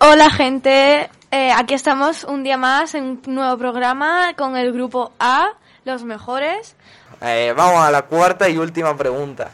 [0.00, 5.12] Hola gente, Eh, aquí estamos un día más en un nuevo programa con el grupo
[5.18, 5.54] A,
[5.84, 6.76] los mejores.
[7.20, 9.50] Eh, vamos a la cuarta y última pregunta.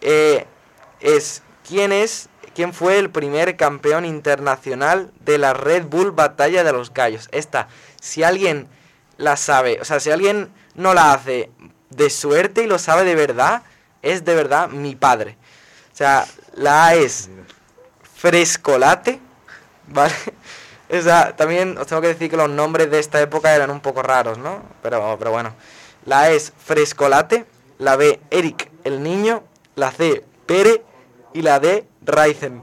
[0.00, 0.44] Eh,
[1.00, 6.72] es ¿quién es quién fue el primer campeón internacional de la Red Bull Batalla de
[6.72, 7.28] los Gallos?
[7.30, 7.68] Esta,
[8.00, 8.68] si alguien
[9.16, 11.50] la sabe, o sea, si alguien no la hace
[11.90, 13.62] de suerte y lo sabe de verdad,
[14.02, 15.38] es de verdad mi padre.
[15.94, 17.30] O sea, la A es
[18.16, 19.20] Frescolate,
[19.88, 20.14] ¿vale?
[20.88, 23.80] O sea, también os tengo que decir que los nombres de esta época eran un
[23.80, 24.62] poco raros, ¿no?
[24.82, 25.52] Pero, pero bueno.
[26.04, 27.44] La A es Frescolate,
[27.78, 29.42] la B Eric el niño,
[29.74, 30.84] la C Pere
[31.34, 32.62] y la D Raizen.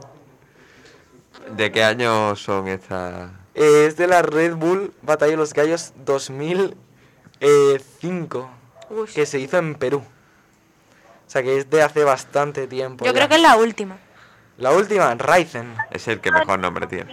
[1.54, 3.28] ¿De qué año son estas?
[3.54, 8.50] Eh, es de la Red Bull Batalla de los Gallos 2005,
[8.88, 9.06] Uy.
[9.14, 9.98] que se hizo en Perú.
[9.98, 13.04] O sea, que es de hace bastante tiempo.
[13.04, 13.18] Yo ya.
[13.18, 13.98] creo que es la última.
[14.58, 15.74] La última, Raizen.
[15.90, 17.12] Es el que mejor nombre tiene.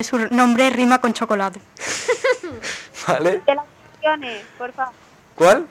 [0.00, 1.60] Su nombre rima con chocolate.
[3.08, 3.42] ¿Vale?
[3.46, 3.64] De las
[3.96, 4.94] opciones, por favor.
[5.34, 5.66] ¿Cuál?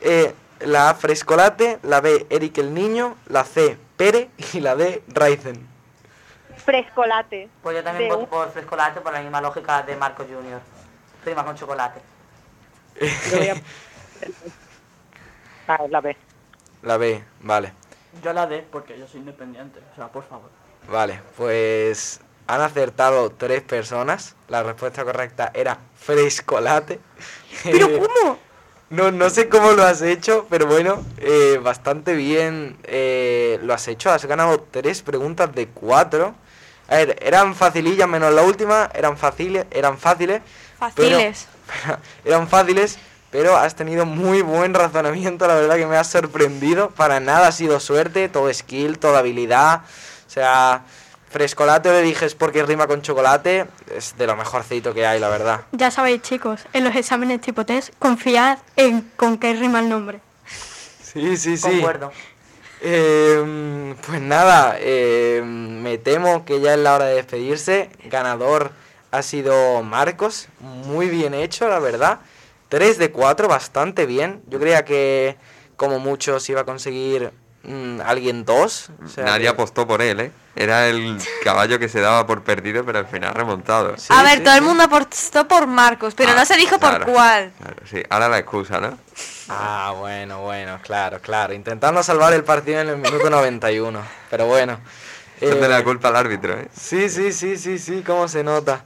[0.00, 5.02] Eh, la A Frescolate, la B Eric el niño, la C Pere y la D
[5.08, 5.66] Raizen.
[6.64, 7.48] Frescolate.
[7.62, 10.60] Pues yo también De voto un- por frescolate por la misma lógica de Marco Junior.
[11.24, 12.00] Prima con chocolate.
[13.30, 13.56] Yo voy a-
[15.68, 16.16] Ah, la B.
[16.82, 17.72] La B, vale.
[18.22, 20.50] Yo la D porque yo soy independiente, o sea, por favor.
[20.90, 24.34] Vale, pues han acertado tres personas.
[24.48, 27.00] La respuesta correcta era frescolate.
[27.64, 28.38] ¿Pero Eh, cómo?
[28.88, 33.88] No, no sé cómo lo has hecho, pero bueno, eh, bastante bien eh, lo has
[33.88, 34.10] hecho.
[34.12, 36.36] Has ganado tres preguntas de cuatro.
[36.88, 40.40] A ver, eran facilillas menos la última, eran fáciles, eran fáciles.
[40.94, 41.48] pero- Faciles.
[42.24, 42.96] eran fáciles,
[43.30, 46.90] pero has tenido muy buen razonamiento, la verdad que me has sorprendido.
[46.90, 49.82] Para nada ha sido suerte, todo skill, toda habilidad.
[50.26, 50.84] O sea,
[51.30, 55.28] frescolate le dije es porque rima con chocolate, es de lo mejorcito que hay, la
[55.28, 55.62] verdad.
[55.72, 60.20] Ya sabéis, chicos, en los exámenes tipo test, confiad en con qué rima el nombre.
[61.02, 61.62] Sí, sí, sí.
[61.62, 62.12] Concuerdo.
[62.80, 67.90] Eh, pues nada, eh, me temo que ya es la hora de despedirse.
[68.04, 68.72] Ganador
[69.10, 72.20] ha sido Marcos, muy bien hecho, la verdad.
[72.68, 74.42] 3 de 4, bastante bien.
[74.48, 75.36] Yo creía que
[75.76, 77.32] como mucho se iba a conseguir
[77.64, 78.90] mm, alguien 2.
[79.18, 80.32] Nadie apostó por él, ¿eh?
[80.56, 83.94] Era el caballo que se daba por perdido, pero al final remontado.
[83.98, 86.78] Sí, a ver, sí, todo el mundo apostó por Marcos, pero Ah, no se dijo
[86.78, 87.52] claro, por cuál.
[87.60, 88.98] claro, sí, ahora la excusa, ¿no?
[89.50, 91.52] Ah, bueno, bueno, claro, claro.
[91.52, 94.00] Intentando salvar el partido en el minuto 91.
[94.30, 94.78] Pero bueno.
[95.42, 96.68] Eh, la culpa al árbitro, ¿eh?
[96.74, 98.82] Sí, sí, sí, sí, sí, cómo se nota.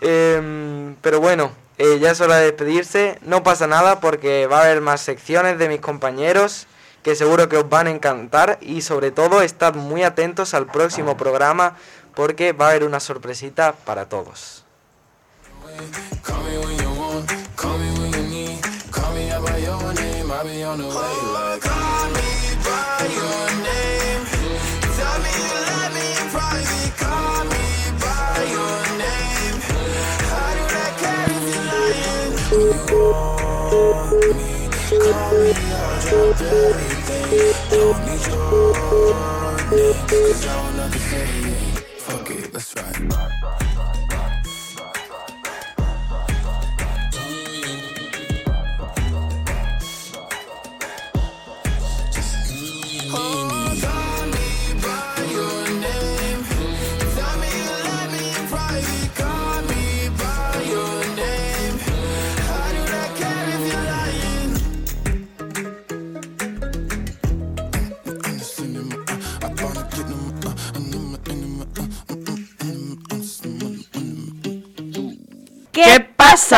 [0.00, 3.18] Em, pero bueno, eh, ya es hora de despedirse.
[3.22, 6.66] No pasa nada porque va a haber más secciones de mis compañeros
[7.02, 11.16] que seguro que os van a encantar y sobre todo estad muy atentos al próximo
[11.16, 11.76] programa
[12.14, 14.64] porque va a haber una sorpresita para todos.
[16.22, 18.60] Call me when you want, call me when you need.
[18.90, 20.92] Call me out by your name, I'll be on the way.
[21.32, 22.27] Like, call me
[36.42, 37.54] everything.
[37.70, 38.74] Don't need your
[40.80, 41.26] I say.
[41.98, 43.67] Fuck it, let's ride.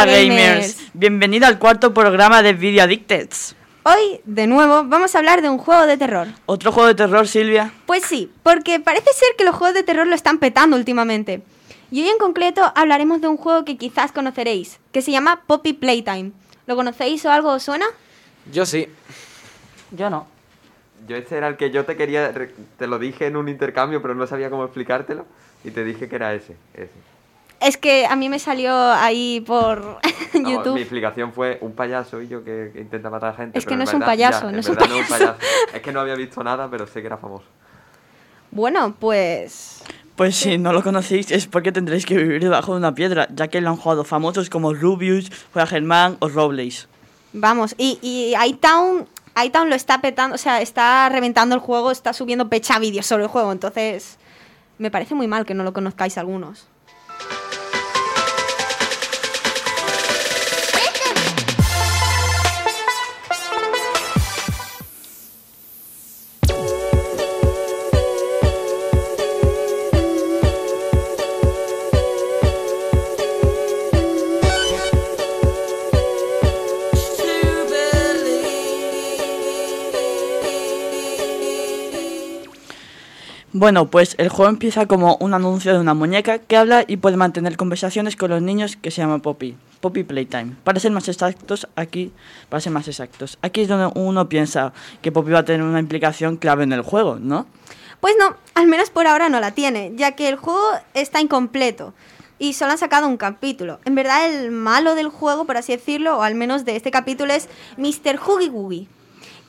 [0.07, 0.91] Pasa, gamers?
[0.95, 3.29] Bienvenido al cuarto programa de Video Addicted.
[3.83, 6.29] Hoy, de nuevo, vamos a hablar de un juego de terror.
[6.47, 7.73] ¿Otro juego de terror, Silvia?
[7.87, 11.43] Pues sí, porque parece ser que los juegos de terror lo están petando últimamente.
[11.91, 15.73] Y hoy en concreto hablaremos de un juego que quizás conoceréis, que se llama Poppy
[15.73, 16.33] Playtime.
[16.67, 17.87] ¿Lo conocéis o algo os suena?
[18.53, 18.87] Yo sí.
[19.91, 20.27] Yo no.
[21.09, 22.33] Yo este era el que yo te quería,
[22.79, 25.27] te lo dije en un intercambio, pero no sabía cómo explicártelo.
[25.65, 27.10] Y te dije que era ese, ese.
[27.61, 29.99] Es que a mí me salió ahí por
[30.35, 30.75] YouTube.
[30.75, 33.59] mi explicación fue un payaso y yo que, que intenta matar a gente.
[33.59, 35.35] Es que pero no es un verdad- payaso, ya, no es un no payaso.
[35.75, 37.45] Es que no había visto nada, pero sé que era famoso.
[38.51, 39.83] Bueno, pues...
[40.17, 43.49] Pues si no lo conocéis es porque tendréis que vivir debajo de una piedra, ya
[43.49, 46.89] que lo han jugado famosos como Rubius, Juega Germán o Robles.
[47.33, 49.07] Vamos, y, y iTown,
[49.43, 53.23] iTown lo está petando, o sea, está reventando el juego, está subiendo pecha vídeos sobre
[53.23, 54.19] el juego, entonces
[54.79, 56.67] me parece muy mal que no lo conozcáis algunos.
[83.61, 87.19] Bueno, pues el juego empieza como un anuncio de una muñeca que habla y puede
[87.19, 89.55] mantener conversaciones con los niños que se llama Poppy.
[89.83, 90.57] Poppy Playtime.
[90.65, 92.11] Para ser más exactos, aquí,
[92.49, 94.73] para ser más exactos, aquí es donde uno piensa
[95.03, 97.45] que Poppy va a tener una implicación clave en el juego, ¿no?
[98.01, 101.93] Pues no, al menos por ahora no la tiene, ya que el juego está incompleto
[102.39, 103.79] y solo han sacado un capítulo.
[103.85, 107.35] En verdad el malo del juego, por así decirlo, o al menos de este capítulo,
[107.35, 108.19] es Mr.
[108.27, 108.89] Huggy Wuggy,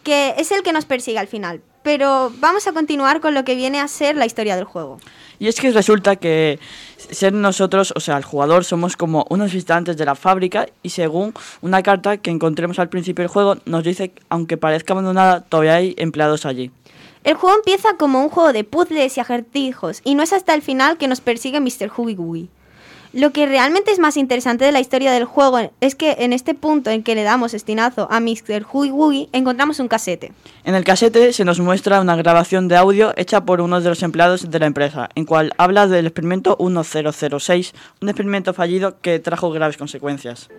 [0.04, 1.62] que es el que nos persigue al final.
[1.84, 5.00] Pero vamos a continuar con lo que viene a ser la historia del juego.
[5.40, 6.60] Y es que resulta que
[6.98, 11.34] ser nosotros, o sea, el jugador, somos como unos visitantes de la fábrica y según
[11.62, 15.76] una carta que encontremos al principio del juego, nos dice que aunque parezca abandonada, todavía
[15.76, 16.70] hay empleados allí.
[17.24, 20.62] El juego empieza como un juego de puzzles y acertijos, y no es hasta el
[20.62, 21.92] final que nos persigue Mr.
[21.96, 22.50] Huggy Wuggy.
[23.14, 26.54] Lo que realmente es más interesante de la historia del juego es que en este
[26.54, 28.66] punto en que le damos estinazo a Mr.
[28.72, 30.32] Wuggy encontramos un casete.
[30.64, 34.02] En el casete se nos muestra una grabación de audio hecha por uno de los
[34.04, 39.52] empleados de la empresa, en cual habla del experimento 1006, un experimento fallido que trajo
[39.52, 40.50] graves consecuencias.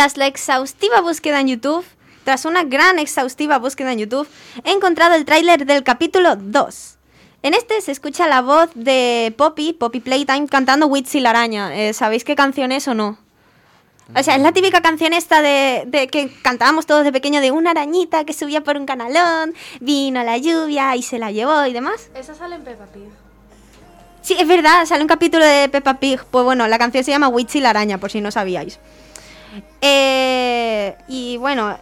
[0.00, 1.84] Tras la exhaustiva búsqueda en YouTube,
[2.24, 4.26] tras una gran exhaustiva búsqueda en YouTube,
[4.64, 6.96] he encontrado el tráiler del capítulo 2.
[7.42, 11.76] En este se escucha la voz de Poppy, Poppy Playtime, cantando Witsy la araña.
[11.76, 13.18] Eh, ¿Sabéis qué canción es o no?
[14.16, 17.50] O sea, es la típica canción esta de, de que cantábamos todos de pequeño de
[17.50, 21.74] una arañita que subía por un canalón, vino la lluvia y se la llevó y
[21.74, 22.08] demás.
[22.14, 23.10] Esa sale en Peppa Pig.
[24.22, 26.24] Sí, es verdad, sale un capítulo de Peppa Pig.
[26.30, 28.78] Pues bueno, la canción se llama Witsy la araña, por si no sabíais.
[29.80, 31.76] Eh, y bueno,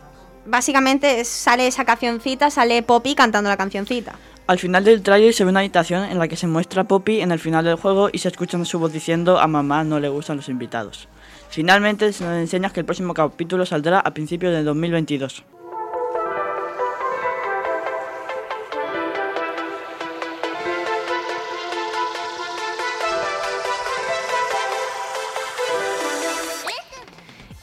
[0.46, 4.14] básicamente sale esa cancioncita, sale Poppy cantando la cancioncita.
[4.46, 7.32] Al final del tráiler se ve una habitación en la que se muestra Poppy en
[7.32, 10.38] el final del juego y se escucha su voz diciendo a mamá no le gustan
[10.38, 11.06] los invitados.
[11.50, 15.44] Finalmente se nos enseña que el próximo capítulo saldrá a principios del 2022.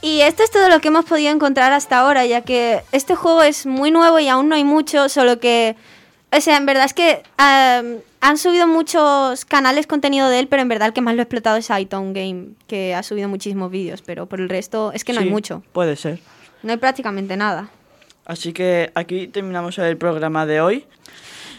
[0.06, 3.42] Y esto es todo lo que hemos podido encontrar hasta ahora, ya que este juego
[3.42, 5.76] es muy nuevo y aún no hay mucho, solo que...
[6.32, 10.62] O sea, en verdad es que um, han subido muchos canales contenido de él, pero
[10.62, 13.72] en verdad el que más lo ha explotado es iTown Game, que ha subido muchísimos
[13.72, 15.64] vídeos, pero por el resto es que no hay mucho.
[15.74, 16.20] Puede ser.
[16.62, 17.70] No hay prácticamente nada.
[18.26, 20.86] Así que aquí terminamos el programa de hoy.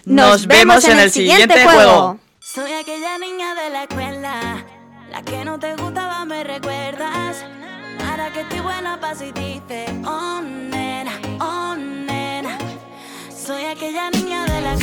[0.05, 2.21] Nos vemos en el siguiente juego.
[2.39, 4.65] Soy aquella niña de la escuela,
[5.11, 6.76] la que no te gustaba, me recuerdas.
[8.37, 12.59] Que estoy buena, paso y dice, oh nena, oh nena.
[13.35, 14.77] Soy aquella niña de la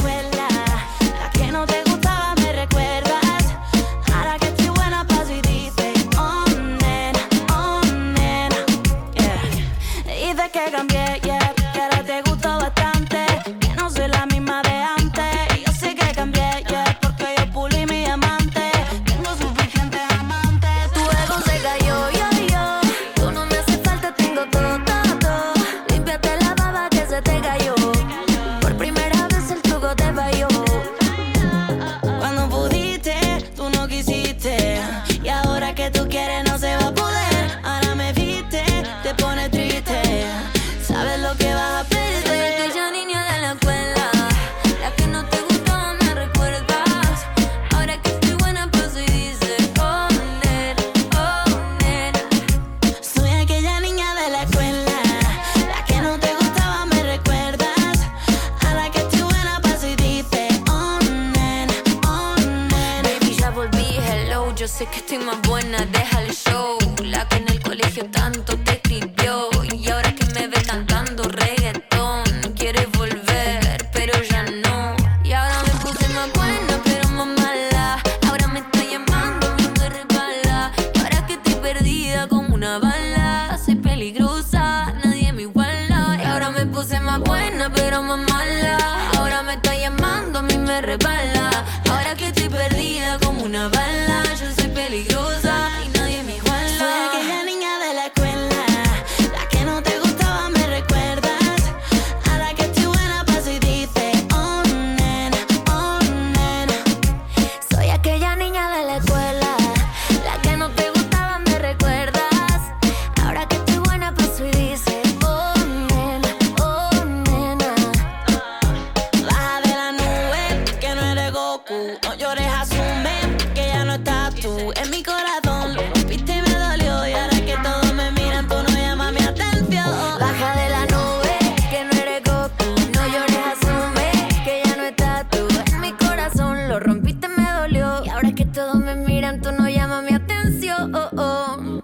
[140.80, 141.82] Oh, oh.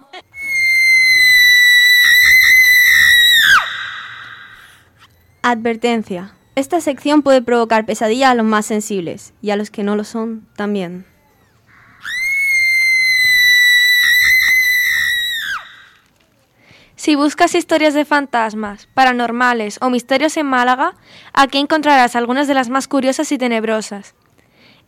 [5.42, 6.34] Advertencia.
[6.56, 10.04] Esta sección puede provocar pesadillas a los más sensibles y a los que no lo
[10.04, 11.06] son también.
[16.96, 20.96] Si buscas historias de fantasmas, paranormales o misterios en Málaga,
[21.32, 24.16] aquí encontrarás algunas de las más curiosas y tenebrosas.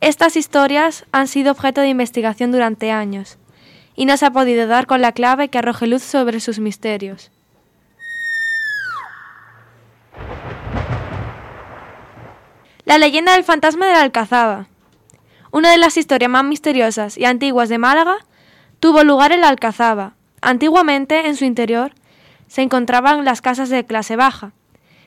[0.02, 3.38] Estas historias han sido objeto de investigación durante años
[3.96, 7.32] y no se ha podido dar con la clave que arroje luz sobre sus misterios.
[12.86, 14.68] La leyenda del fantasma de la Alcazaba.
[15.52, 18.18] Una de las historias más misteriosas y antiguas de Málaga
[18.80, 20.14] tuvo lugar en la Alcazaba.
[20.42, 21.94] Antiguamente, en su interior,
[22.48, 24.52] se encontraban las casas de clase baja.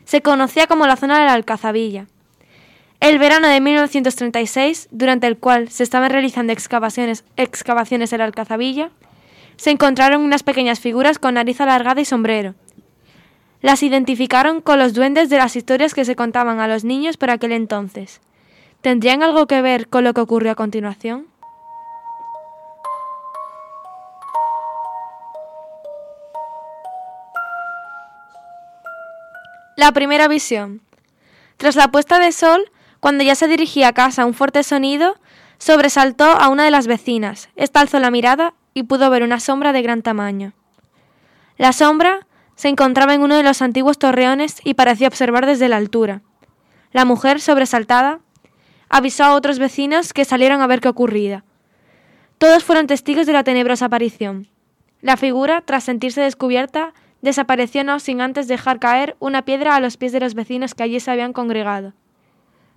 [0.04, 2.06] Se conocía como la zona de la Alcazabilla.
[3.04, 8.92] El verano de 1936, durante el cual se estaban realizando excavaciones, excavaciones en la Alcazabilla,
[9.56, 12.54] se encontraron unas pequeñas figuras con nariz alargada y sombrero.
[13.60, 17.28] Las identificaron con los duendes de las historias que se contaban a los niños por
[17.28, 18.22] aquel entonces.
[18.80, 21.26] ¿Tendrían algo que ver con lo que ocurrió a continuación?
[29.76, 30.80] La primera visión.
[31.58, 32.70] Tras la puesta de sol,
[33.04, 35.20] cuando ya se dirigía a casa un fuerte sonido,
[35.58, 37.50] sobresaltó a una de las vecinas.
[37.54, 40.54] Esta alzó la mirada y pudo ver una sombra de gran tamaño.
[41.58, 45.76] La sombra se encontraba en uno de los antiguos torreones y parecía observar desde la
[45.76, 46.22] altura.
[46.92, 48.20] La mujer, sobresaltada,
[48.88, 51.44] avisó a otros vecinos que salieron a ver qué ocurría.
[52.38, 54.48] Todos fueron testigos de la tenebrosa aparición.
[55.02, 59.98] La figura, tras sentirse descubierta, desapareció no sin antes dejar caer una piedra a los
[59.98, 61.92] pies de los vecinos que allí se habían congregado.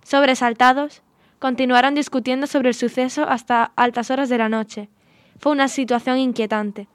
[0.08, 1.02] Sobresaltados,
[1.38, 4.88] continuaron discutiendo sobre el suceso hasta altas horas de la noche.
[5.38, 6.88] Fue una situación inquietante.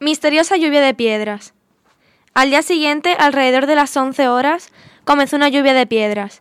[0.00, 1.52] Misteriosa lluvia de piedras.
[2.32, 4.72] Al día siguiente, alrededor de las 11 horas,
[5.04, 6.40] comenzó una lluvia de piedras.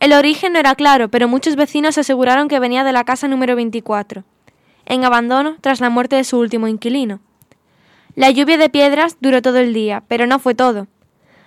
[0.00, 3.56] El origen no era claro, pero muchos vecinos aseguraron que venía de la casa número
[3.56, 4.22] 24,
[4.84, 7.20] en abandono tras la muerte de su último inquilino.
[8.16, 10.86] La lluvia de piedras duró todo el día, pero no fue todo.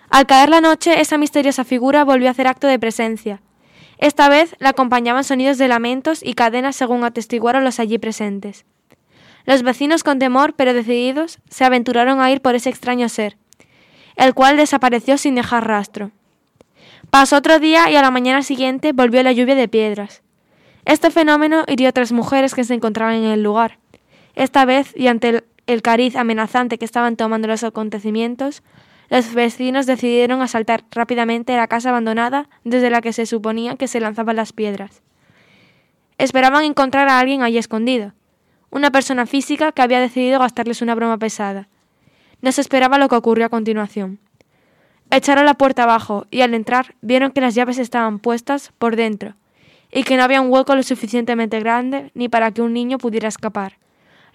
[0.10, 3.42] Al caer la noche, esa misteriosa figura volvió a hacer acto de presencia.
[4.00, 8.66] Esta vez la acompañaban sonidos de lamentos y cadenas según atestiguaron los allí presentes.
[9.46, 13.38] Los vecinos con temor, pero decididos, se aventuraron a ir por ese extraño ser,
[14.18, 16.12] el cual desapareció sin dejar rastro.
[17.10, 20.22] Pasó otro día y a la mañana siguiente volvió la lluvia de piedras.
[20.84, 23.80] Este fenómeno hirió a tres mujeres que se encontraban en el lugar.
[24.38, 28.62] Esta vez, y ante el, cariz amenazante que estaban tomando los acontecimientos,
[29.10, 34.00] los vecinos decidieron asaltar rápidamente la casa abandonada desde la que se suponía que se
[34.00, 35.02] lanzaban las piedras.
[36.20, 38.14] Esperaban encontrar a alguien allí escondido,
[38.70, 41.68] una persona física que había decidido gastarles una broma pesada.
[42.44, 44.20] No se esperaba lo que ocurrió a continuación.
[45.10, 49.34] Echaron la puerta abajo y al entrar vieron que las llaves estaban puestas por dentro
[49.92, 53.30] y que no había un hueco lo suficientemente grande ni para que un niño pudiera
[53.30, 53.80] escapar,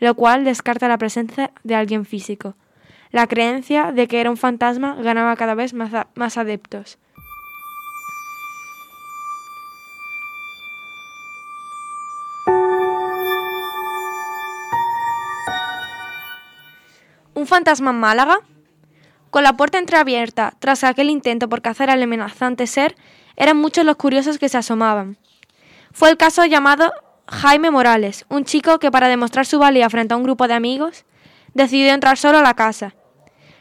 [0.02, 2.56] lo cual descarta la presencia de alguien físico.
[3.12, 6.98] La creencia de que era un fantasma ganaba cada vez más, más adeptos.
[17.34, 18.40] ¿Un fantasma en Málaga?
[19.30, 22.96] Con la puerta entreabierta, tras aquel intento por cazar al amenazante ser,
[23.36, 25.16] eran muchos los curiosos que se asomaban.
[25.92, 26.92] Fue el caso llamado
[27.28, 31.04] Jaime Morales, un chico que para demostrar su valía frente a un grupo de amigos,
[31.54, 32.94] decidió entrar solo a la casa.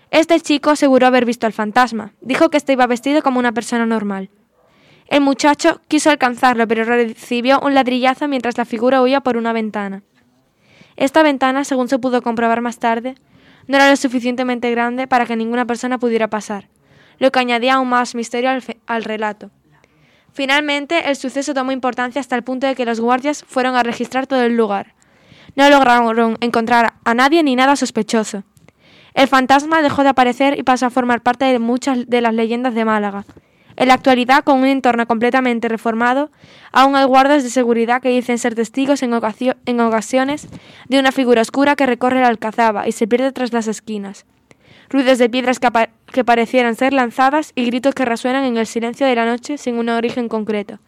[0.10, 3.86] Este chico aseguró haber visto al fantasma, dijo que este iba vestido como una persona
[3.86, 4.30] normal.
[5.08, 10.04] El muchacho quiso alcanzarlo, pero recibió un ladrillazo mientras la figura huía por una ventana.
[10.96, 13.16] Esta ventana, según se pudo comprobar más tarde,
[13.68, 16.70] no era lo suficientemente grande para que ninguna persona pudiera pasar,
[17.20, 19.52] lo que añadía aún más misterio al, al, relato.
[20.34, 24.28] Finalmente, el suceso tomó importancia hasta el punto de que los guardias fueron a registrar
[24.28, 24.94] todo el lugar.
[25.56, 28.44] No lograron encontrar a nadie ni nada sospechoso.
[29.14, 32.74] El fantasma dejó de aparecer y pasó a formar parte de muchas de las leyendas
[32.74, 33.26] de Málaga.
[33.76, 36.30] En la actualidad, con un entorno completamente reformado,
[36.72, 39.14] aún hay guardas de seguridad que dicen ser testigos en,
[39.66, 40.48] en ocasiones
[40.88, 44.26] de una figura oscura que recorre la alcazaba y se pierde tras las esquinas.
[44.92, 49.16] Ruidos de piedras que, parecieran ser lanzadas y gritos que resuenan en el silencio de
[49.16, 50.80] la noche sin un origen concreto.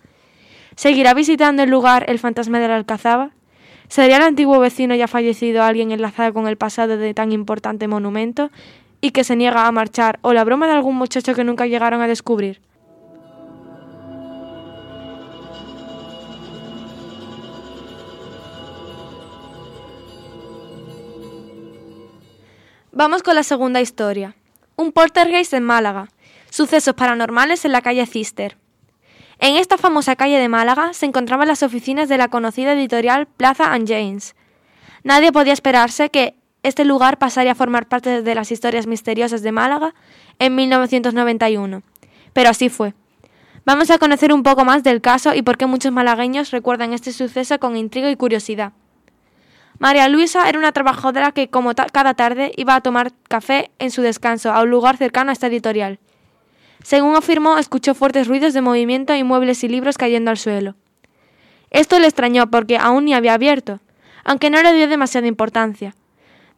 [0.75, 3.29] ¿Seguirá visitando el lugar el fantasma de la alcazaba?
[3.87, 8.51] ¿Sería el antiguo vecino ya fallecido alguien enlazado con el pasado de tan importante monumento
[8.99, 12.01] y que se niega a marchar o la broma de algún muchacho que nunca llegaron
[12.01, 12.59] a descubrir?
[22.95, 24.35] Vamos con la segunda historia.
[24.75, 26.09] Un poltergeist en Málaga.
[26.51, 28.55] Sucesos paranormales en la calle Cister.
[29.39, 33.73] En esta famosa calle de Málaga se encontraban las oficinas de la conocida editorial Plaza
[33.73, 34.35] and James.
[35.03, 39.51] Nadie podía esperarse que este lugar pasaría a formar parte de las historias misteriosas de
[39.51, 39.95] Málaga
[40.37, 41.81] en 1991.
[42.31, 42.93] Pero así fue.
[43.65, 47.11] Vamos a conocer un poco más del caso y por qué muchos malagueños recuerdan este
[47.11, 48.73] suceso con intriga y curiosidad.
[49.79, 54.01] María Luisa era una trabajadora que, como cada tarde, iba a tomar café en su
[54.01, 55.99] descanso a un lugar cercano a esta editorial.
[56.83, 60.75] Según afirmó, escuchó fuertes ruidos de movimiento y muebles y libros cayendo al suelo.
[61.71, 63.79] Esto le extrañó porque aún ni había abierto,
[64.23, 65.95] aunque no le dio demasiada importancia.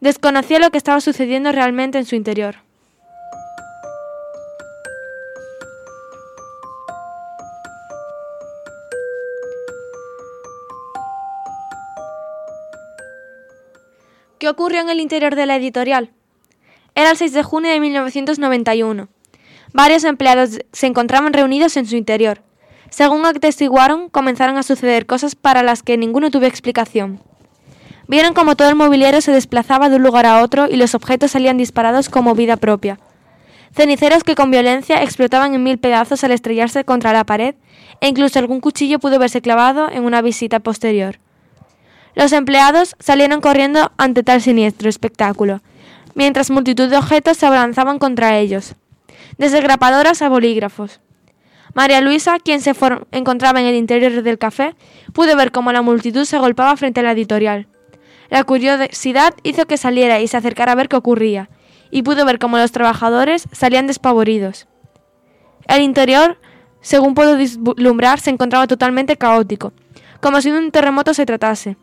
[0.00, 2.65] Desconocía lo que estaba sucediendo realmente en su interior.
[14.38, 16.10] ¿Qué ocurrió en el interior de la editorial?
[16.94, 19.08] Era el 6 de junio de 1991.
[19.72, 22.42] Varios empleados se encontraban reunidos en su interior.
[22.90, 27.20] Según atestiguaron, comenzaron a suceder cosas para las que ninguno tuvo explicación.
[28.08, 31.30] Vieron como todo el mobiliario se desplazaba de un lugar a otro y los objetos
[31.30, 33.00] salían disparados como vida propia.
[33.74, 37.54] Ceniceros que con violencia explotaban en mil pedazos al estrellarse contra la pared,
[38.02, 41.20] e incluso algún cuchillo pudo verse clavado en una visita posterior.
[42.16, 45.60] Los empleados salieron corriendo ante tal siniestro espectáculo,
[46.14, 48.74] mientras multitud de objetos se abalanzaban contra ellos,
[49.36, 51.00] desde grapadoras a bolígrafos.
[51.74, 52.72] María Luisa, quien se
[53.12, 54.74] encontraba en el interior del café,
[55.12, 57.68] pudo ver cómo la multitud se golpeaba frente a la editorial.
[58.30, 61.50] La curiosidad hizo que saliera y se acercara a ver qué ocurría,
[61.90, 64.68] y pudo ver cómo los trabajadores salían despavoridos.
[65.68, 66.38] El interior,
[66.80, 69.74] según pudo vislumbrar, se encontraba totalmente caótico,
[70.22, 71.76] como si de un terremoto se tratase.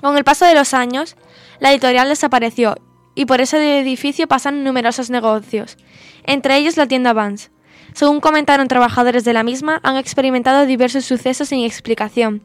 [0.00, 1.16] Con el paso de los años,
[1.60, 2.76] la editorial desapareció
[3.14, 5.76] y por ese edificio pasan numerosos negocios,
[6.24, 7.50] entre ellos la tienda Vans.
[7.92, 12.42] Según comentaron trabajadores de la misma, han experimentado diversos sucesos sin explicación.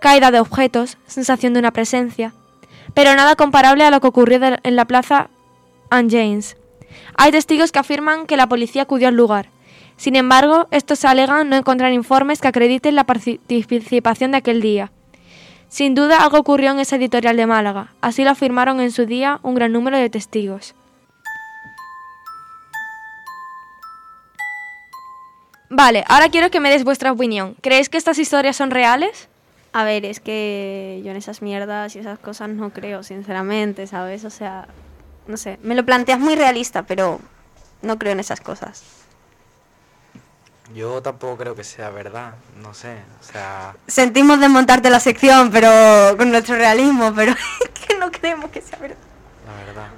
[0.00, 2.32] Caída de objetos, sensación de una presencia,
[2.94, 5.30] pero nada comparable a lo que ocurrió en la plaza
[5.90, 6.56] Ann James.
[7.16, 9.50] Hay testigos que afirman que la policía acudió al lugar.
[9.96, 14.92] Sin embargo, estos alegan no encontrar informes que acrediten la participación de aquel día.
[15.68, 19.38] Sin duda algo ocurrió en esa editorial de Málaga, así lo afirmaron en su día
[19.42, 20.74] un gran número de testigos.
[25.70, 27.54] Vale, ahora quiero que me des vuestra opinión.
[27.60, 29.28] ¿Creéis que estas historias son reales?
[29.74, 34.24] A ver, es que yo en esas mierdas y esas cosas no creo, sinceramente, ¿sabes?
[34.24, 34.66] O sea,
[35.26, 37.20] no sé, me lo planteas muy realista, pero
[37.82, 38.97] no creo en esas cosas.
[40.74, 43.74] Yo tampoco creo que sea verdad, no sé, o sea...
[43.86, 48.78] Sentimos desmontarte la sección, pero con nuestro realismo, pero es que no creemos que sea
[48.78, 48.96] verdad.
[49.46, 49.88] La verdad.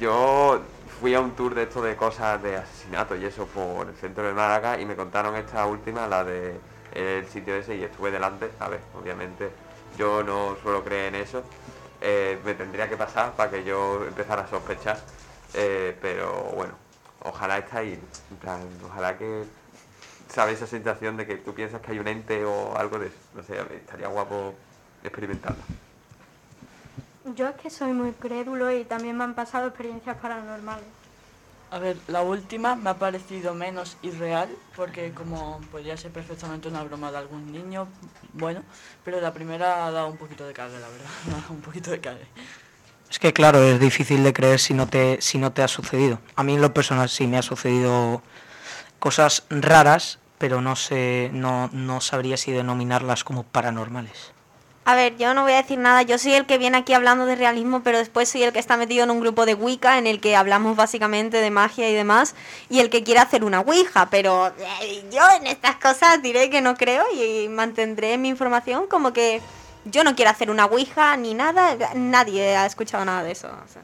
[0.00, 0.62] Yo
[0.98, 4.26] fui a un tour de esto de cosas de asesinato y eso por el centro
[4.26, 6.58] de Málaga y me contaron esta última, la de
[6.94, 9.50] el sitio ese y estuve delante, a ver, obviamente
[9.98, 11.42] yo no suelo creer en eso,
[12.00, 14.98] eh, me tendría que pasar para que yo empezara a sospechar,
[15.54, 16.74] eh, pero bueno,
[17.24, 17.98] ojalá está ahí,
[18.30, 19.44] en plan, ojalá que
[20.32, 23.16] sabes esa sensación de que tú piensas que hay un ente o algo de eso,
[23.34, 24.54] no sé, estaría guapo
[25.04, 25.62] experimentarlo.
[27.36, 30.86] Yo es que soy muy crédulo y también me han pasado experiencias paranormales.
[31.70, 36.82] A ver, la última me ha parecido menos irreal, porque como podría ser perfectamente una
[36.82, 37.88] broma de algún niño,
[38.34, 38.62] bueno,
[39.04, 41.08] pero la primera ha dado un poquito de cague, la verdad,
[41.50, 42.26] un poquito de cague.
[43.10, 46.18] Es que claro, es difícil de creer si no te, si no te ha sucedido.
[46.34, 48.22] A mí en lo personal sí me ha sucedido
[48.98, 54.32] cosas raras, pero no sé, no, no sabría si denominarlas como paranormales.
[54.84, 57.26] A ver, yo no voy a decir nada, yo soy el que viene aquí hablando
[57.26, 60.08] de realismo, pero después soy el que está metido en un grupo de Wicca en
[60.08, 62.34] el que hablamos básicamente de magia y demás,
[62.68, 66.60] y el que quiere hacer una Ouija, pero eh, yo en estas cosas diré que
[66.60, 69.40] no creo y mantendré mi información como que
[69.84, 73.46] yo no quiero hacer una Ouija ni nada, nadie ha escuchado nada de eso.
[73.46, 73.82] o sea.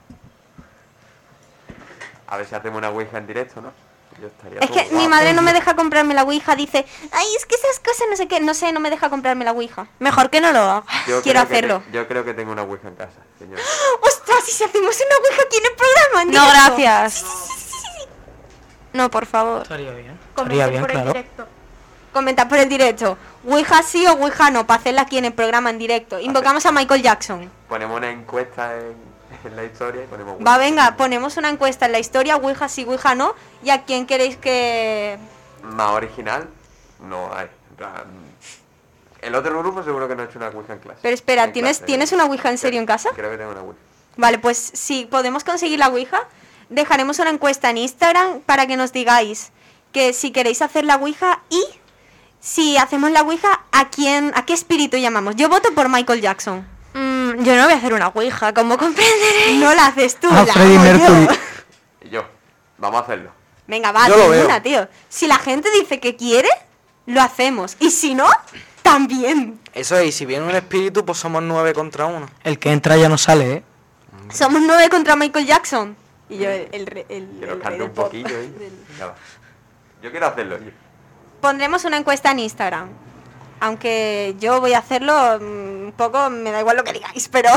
[2.26, 3.87] A ver si hacemos una Ouija en directo, ¿no?
[4.20, 7.26] Yo estaría Es todo que mi madre no me deja comprarme la Ouija, dice, ay,
[7.36, 9.86] es que esas cosas no sé qué, no sé, no me deja comprarme la Ouija.
[10.00, 11.82] Mejor que no lo haga, Yo quiero creo que hacerlo.
[11.86, 13.58] te- yo creo que tengo una Ouija en casa, señor.
[14.02, 14.48] ¡Ostras!
[14.48, 16.22] ¿Y si hacemos una Ouija aquí en el programa?
[16.22, 16.74] en No, directo?
[16.76, 17.24] gracias.
[18.92, 19.62] No, por favor.
[19.62, 20.18] Estaría bien.
[20.30, 21.12] Estaría Comentar bien, por el claro.
[21.12, 21.46] directo.
[22.12, 23.18] Comentar por el directo.
[23.46, 26.18] Ouija sí o Ouija no, para hacerla aquí en el programa en directo.
[26.18, 27.50] Invocamos a Michael Jackson.
[27.68, 28.96] Ponemos una encuesta en,
[29.44, 32.84] en la historia y ponemos Va, venga, ponemos una encuesta en la historia, Ouija sí,
[32.84, 33.34] Ouija no.
[33.62, 35.18] ¿Y a quién queréis que...?
[35.62, 36.48] Más original,
[37.00, 37.48] no hay.
[39.20, 41.00] El otro grupo seguro que no ha hecho una Ouija en clase.
[41.02, 43.10] Pero espera, En ¿tienes, clase, ¿tienes una Ouija en serio en casa?
[43.14, 43.78] Creo que tengo una Ouija.
[44.16, 46.20] Vale, pues si podemos conseguir la Ouija,
[46.68, 49.52] dejaremos una encuesta en Instagram para que nos digáis
[49.92, 51.64] que si queréis hacer la Ouija y
[52.40, 55.36] si hacemos la Ouija, ¿a quién, a qué espíritu llamamos?
[55.36, 56.66] Yo voto por Michael Jackson.
[57.38, 59.60] Yo no voy a hacer una ouija, como comprenderéis.
[59.60, 61.14] No la haces tú, A la Freddie hago yo.
[61.14, 61.38] Mercury.
[62.02, 62.24] Y yo,
[62.78, 63.30] vamos a hacerlo.
[63.66, 64.62] Venga, va, veo.
[64.62, 64.88] tío.
[65.08, 66.48] Si la gente dice que quiere,
[67.06, 67.76] lo hacemos.
[67.80, 68.26] Y si no,
[68.82, 69.60] también.
[69.74, 72.28] Eso es, y si viene un espíritu, pues somos nueve contra uno.
[72.42, 73.62] El que entra ya no sale, ¿eh?
[74.32, 75.96] Somos nueve contra Michael Jackson.
[76.30, 78.50] Y yo, el, el, re- el- Quiero el rey un poquillo, ¿eh?
[80.02, 80.58] Yo quiero hacerlo.
[80.58, 80.70] yo.
[81.40, 82.88] Pondremos una encuesta en Instagram.
[83.60, 87.50] Aunque yo voy a hacerlo mm, un poco, me da igual lo que digáis, pero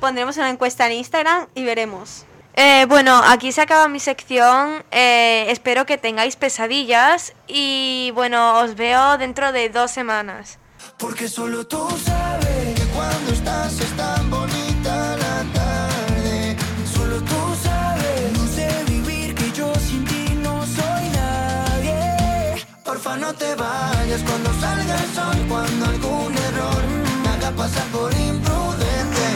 [0.00, 2.24] pondremos una encuesta en Instagram y veremos.
[2.56, 4.84] Eh, bueno, aquí se acaba mi sección.
[4.92, 10.58] Eh, espero que tengáis pesadillas y bueno, os veo dentro de dos semanas.
[10.98, 16.56] Porque solo tú sabes que cuando estás es tan bonita la tarde.
[16.94, 22.64] Solo tú sabes, no sé vivir que yo sin ti no soy nadie.
[22.84, 24.53] Porfa, no te vayas cuando
[24.94, 26.82] el sol, cuando algún error
[27.22, 29.26] me haga pasar por imprudente.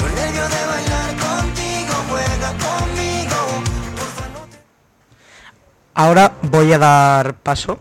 [0.00, 3.38] Con nervio de bailar contigo, juega conmigo.
[3.96, 4.58] Porfa, no te
[5.94, 7.78] Ahora voy a dar paso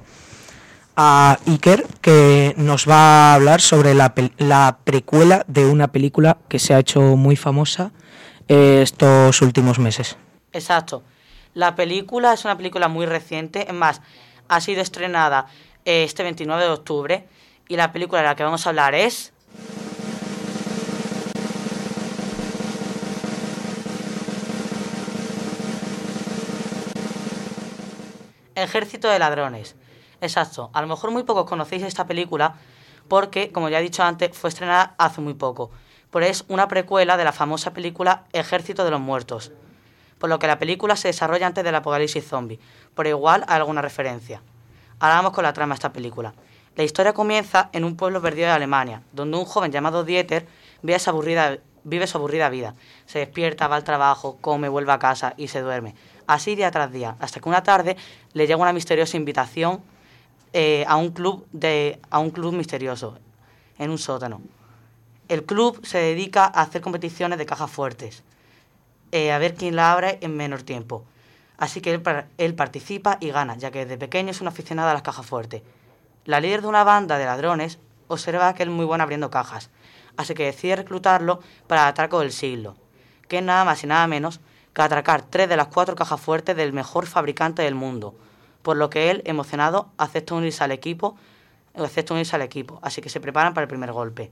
[0.96, 6.60] a Iker, que nos va a hablar sobre la, la precuela de una película que
[6.60, 7.92] se ha hecho muy famosa
[8.50, 10.18] eh, estos últimos meses.
[10.52, 11.04] Exacto.
[11.54, 14.02] La película es una película muy reciente, es más,
[14.50, 15.48] ha sido estrenada
[15.90, 17.28] este 29 de octubre
[17.68, 19.34] y la película de la que vamos a hablar es...
[28.54, 29.76] Ejército de Ladrones.
[30.22, 30.70] Exacto.
[30.74, 32.56] A lo mejor muy pocos conocéis esta película
[33.08, 35.72] porque, como ya he dicho antes, fue estrenada hace muy poco.
[36.12, 39.52] Pero es una precuela de la famosa película Ejército de los Muertos.
[40.20, 42.60] Por lo que la película se desarrolla antes del apocalipsis zombie.
[42.94, 44.44] Por igual hay alguna referencia.
[45.02, 46.34] Ahora vamos con la trama de esta película.
[46.76, 50.46] La historia comienza en un pueblo perdido de Alemania, donde un joven llamado Dieter
[50.82, 52.76] vive su aburrida, vive su aburrida vida.
[53.06, 55.96] Se despierta, va al trabajo, come, vuelve a casa y se duerme.
[56.28, 57.96] Así día tras día, hasta que una tarde
[58.34, 59.82] le llega una misteriosa invitación
[60.52, 63.18] eh, a, un club de, a un club misterioso,
[63.78, 64.42] en un sótano.
[65.30, 68.22] El club se dedica a hacer competiciones de cajas fuertes,
[69.14, 71.06] eh, a ver quién la abre en menor tiempo.
[71.60, 74.90] Así que él, par- él participa y gana, ya que desde pequeño es un aficionado
[74.90, 75.62] a las cajas fuertes.
[76.26, 79.70] La líder de una banda de ladrones observa que él es muy bueno abriendo cajas,
[80.16, 82.76] así que decide reclutarlo para el atraco del siglo,
[83.28, 84.40] que es nada más y nada menos
[84.74, 88.16] que atracar tres de las cuatro cajas fuertes del mejor fabricante del mundo,
[88.62, 91.18] por lo que él, emocionado, acepta unirse al equipo,
[91.76, 94.32] acepta unirse al equipo, así que se preparan para el primer golpe.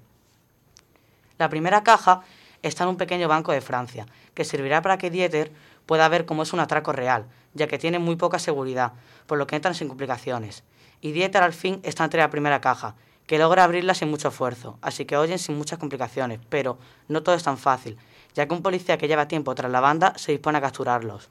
[1.37, 2.21] La primera caja
[2.61, 5.51] está en un pequeño banco de Francia, que servirá para que Dieter
[5.87, 8.93] pueda ver cómo es un atraco real, ya que tiene muy poca seguridad,
[9.25, 10.63] por lo que entran sin complicaciones.
[11.01, 12.95] Y Dieter al fin está ante la primera caja,
[13.25, 17.35] que logra abrirla sin mucho esfuerzo, así que oyen sin muchas complicaciones, pero no todo
[17.35, 17.97] es tan fácil,
[18.35, 21.29] ya que un policía que lleva tiempo tras la banda se dispone a capturarlos.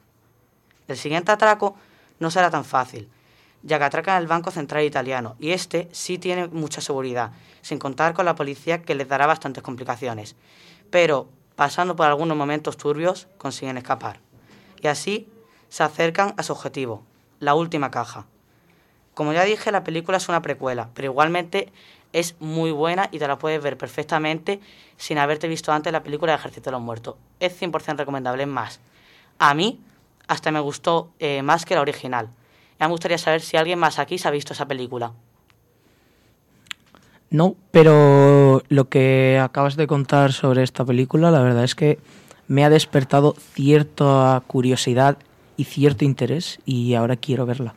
[0.88, 1.76] El siguiente atraco
[2.18, 3.08] no será tan fácil,
[3.62, 8.14] ya que atracan el Banco Central Italiano, y este sí tiene mucha seguridad, sin contar
[8.14, 10.36] con la policía que les dará bastantes complicaciones.
[10.90, 14.20] Pero, pasando por algunos momentos turbios, consiguen escapar.
[14.88, 15.28] Así
[15.68, 17.02] se acercan a su objetivo,
[17.40, 18.26] la última caja.
[19.14, 21.72] Como ya dije, la película es una precuela, pero igualmente
[22.12, 24.60] es muy buena y te la puedes ver perfectamente
[24.96, 27.16] sin haberte visto antes la película de Ejército de los Muertos.
[27.40, 28.80] Es 100% recomendable, es más.
[29.38, 29.80] A mí
[30.28, 32.28] hasta me gustó eh, más que la original.
[32.78, 35.12] Me gustaría saber si alguien más aquí se ha visto esa película.
[37.30, 41.98] No, pero lo que acabas de contar sobre esta película, la verdad es que
[42.48, 45.16] me ha despertado cierta curiosidad
[45.56, 47.74] y cierto interés y ahora quiero verla.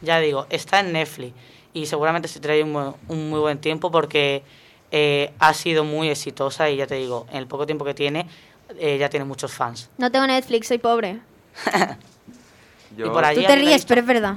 [0.00, 1.32] Ya digo, está en Netflix
[1.72, 2.72] y seguramente se trae un,
[3.08, 4.42] muy buen tiempo porque
[4.90, 8.26] eh, ha sido muy exitosa y ya te digo, en el poco tiempo que tiene
[8.78, 9.88] eh, ya tiene muchos fans.
[9.98, 11.20] No tengo Netflix, soy pobre.
[12.96, 14.36] Yo, Y por allí Tú te ríes, dicho- pero es verdad.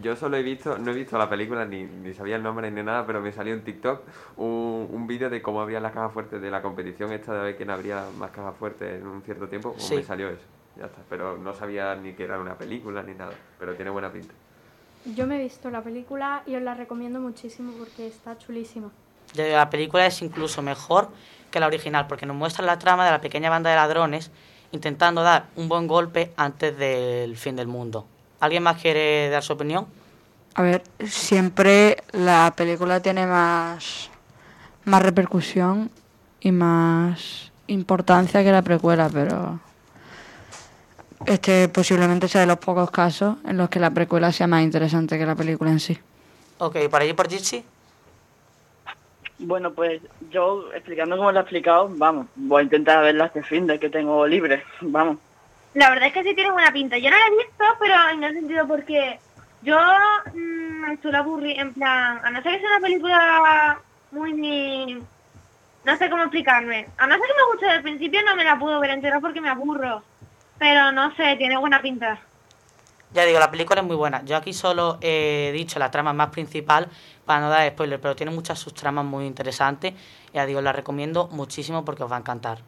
[0.00, 2.82] Yo solo he visto, no he visto la película ni, ni sabía el nombre ni
[2.82, 4.02] nada, pero me salió en TikTok
[4.36, 7.56] un, un vídeo de cómo había las cajas fuertes de la competición esta de ver
[7.56, 9.72] quién habría más cajas fuertes en un cierto tiempo.
[9.72, 9.96] Pues Sí.
[9.96, 10.42] me salió eso,
[10.76, 10.98] ya está.
[11.08, 14.34] Pero no sabía ni que era una película ni nada, pero tiene buena pinta.
[15.14, 18.90] Yo me he visto la película y os la recomiendo muchísimo porque está chulísima.
[19.36, 21.08] La película es incluso mejor
[21.50, 24.30] que la original porque nos muestra la trama de la pequeña banda de ladrones
[24.72, 28.06] intentando dar un buen golpe antes del fin del mundo.
[28.40, 29.86] ¿Alguien más quiere dar su opinión?
[30.54, 34.10] A ver, siempre la película tiene más,
[34.84, 35.90] más repercusión
[36.40, 39.60] y más importancia que la precuela, pero
[41.26, 45.18] este posiblemente sea de los pocos casos en los que la precuela sea más interesante
[45.18, 45.98] que la película en sí.
[46.58, 47.64] Ok, para ir por Jitsi.
[49.40, 53.66] Bueno, pues yo, explicando como lo he explicado, vamos, voy a intentar verla este fin
[53.68, 55.18] de que tengo libre, vamos.
[55.74, 56.98] La verdad es que sí tiene buena pinta.
[56.98, 59.18] Yo no la he visto, pero en el sentido porque
[59.62, 59.78] yo
[60.34, 65.02] mm, me suelo en plan, a no ser que sea una película muy...
[65.84, 66.88] No sé cómo explicarme.
[66.98, 69.20] A no ser que me guste desde el principio, no me la puedo ver entera
[69.20, 70.02] porque me aburro.
[70.58, 72.18] Pero no sé, tiene buena pinta.
[73.12, 74.22] Ya digo, la película es muy buena.
[74.24, 76.88] Yo aquí solo he dicho la trama más principal
[77.24, 79.94] para no dar spoiler, pero tiene muchas subtramas muy interesantes.
[80.34, 82.58] Ya digo, la recomiendo muchísimo porque os va a encantar.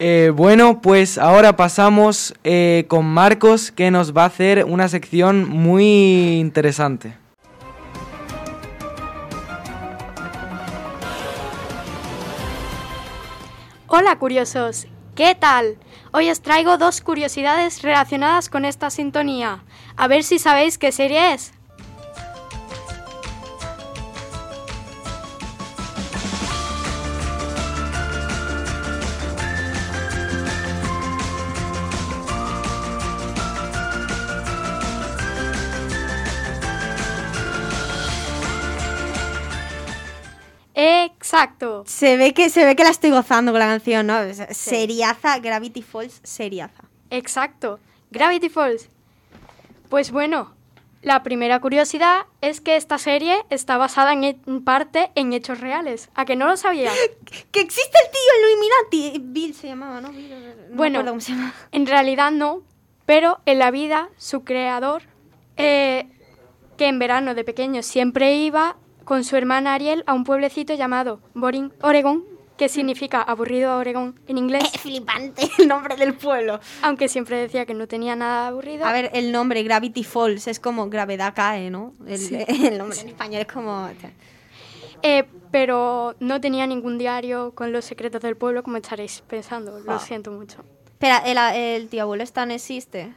[0.00, 5.48] Eh, bueno, pues ahora pasamos eh, con Marcos que nos va a hacer una sección
[5.48, 7.16] muy interesante.
[13.88, 15.78] Hola curiosos, ¿qué tal?
[16.12, 19.64] Hoy os traigo dos curiosidades relacionadas con esta sintonía.
[19.96, 21.57] A ver si sabéis qué serie es.
[41.28, 41.84] Exacto.
[41.86, 44.14] Se ve que se ve que la estoy gozando con la canción, ¿no?
[44.32, 46.84] Sea, Seriaza, Gravity Falls, seriaza.
[47.10, 47.78] Exacto.
[48.10, 48.88] Gravity Falls.
[49.90, 50.54] Pues bueno,
[51.02, 55.60] la primera curiosidad es que esta serie está basada en, he- en parte en hechos
[55.60, 56.08] reales.
[56.14, 56.90] ¿A que no lo sabía?
[57.52, 58.48] Que existe el tío
[59.02, 59.22] Illuminati.
[59.30, 60.08] Bill se llamaba, ¿no?
[60.08, 60.30] Bill,
[60.70, 61.52] no bueno, cómo se llama.
[61.72, 62.62] en realidad no,
[63.04, 65.02] pero en la vida su creador,
[65.58, 66.08] eh,
[66.78, 68.76] que en verano de pequeño siempre iba
[69.08, 72.24] con su hermana Ariel a un pueblecito llamado Boring, Oregon,
[72.58, 74.68] que significa aburrido Oregón en inglés.
[74.82, 76.60] flipante el nombre del pueblo.
[76.82, 78.84] Aunque siempre decía que no tenía nada aburrido.
[78.84, 81.94] A ver, el nombre Gravity Falls es como gravedad cae, ¿no?
[82.06, 82.36] El, Sí.
[82.48, 83.88] el nombre en español es como...
[85.02, 89.78] Eh, pero no tenía ningún diario con los secretos del pueblo, como estaréis pensando.
[89.80, 89.98] Lo Ah.
[90.00, 90.64] siento mucho.
[90.86, 93.14] Espera, ¿el, el tío abuelo Stan existe?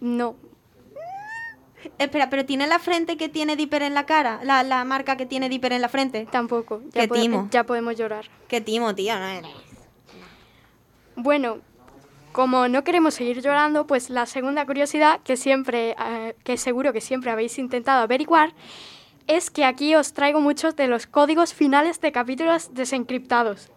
[0.00, 0.36] No.
[1.98, 4.40] Espera, pero ¿tiene la frente que tiene Dipper en la cara?
[4.42, 6.26] ¿La, la marca que tiene Dipper en la frente?
[6.30, 6.82] Tampoco.
[6.92, 7.48] Ya, Qué timo.
[7.50, 8.26] ya podemos llorar.
[8.48, 9.18] Qué timo, tío.
[9.18, 9.48] No, no.
[11.16, 11.58] Bueno,
[12.32, 17.00] como no queremos seguir llorando, pues la segunda curiosidad que siempre, eh, que seguro que
[17.00, 18.52] siempre habéis intentado averiguar,
[19.26, 23.70] es que aquí os traigo muchos de los códigos finales de capítulos desencriptados.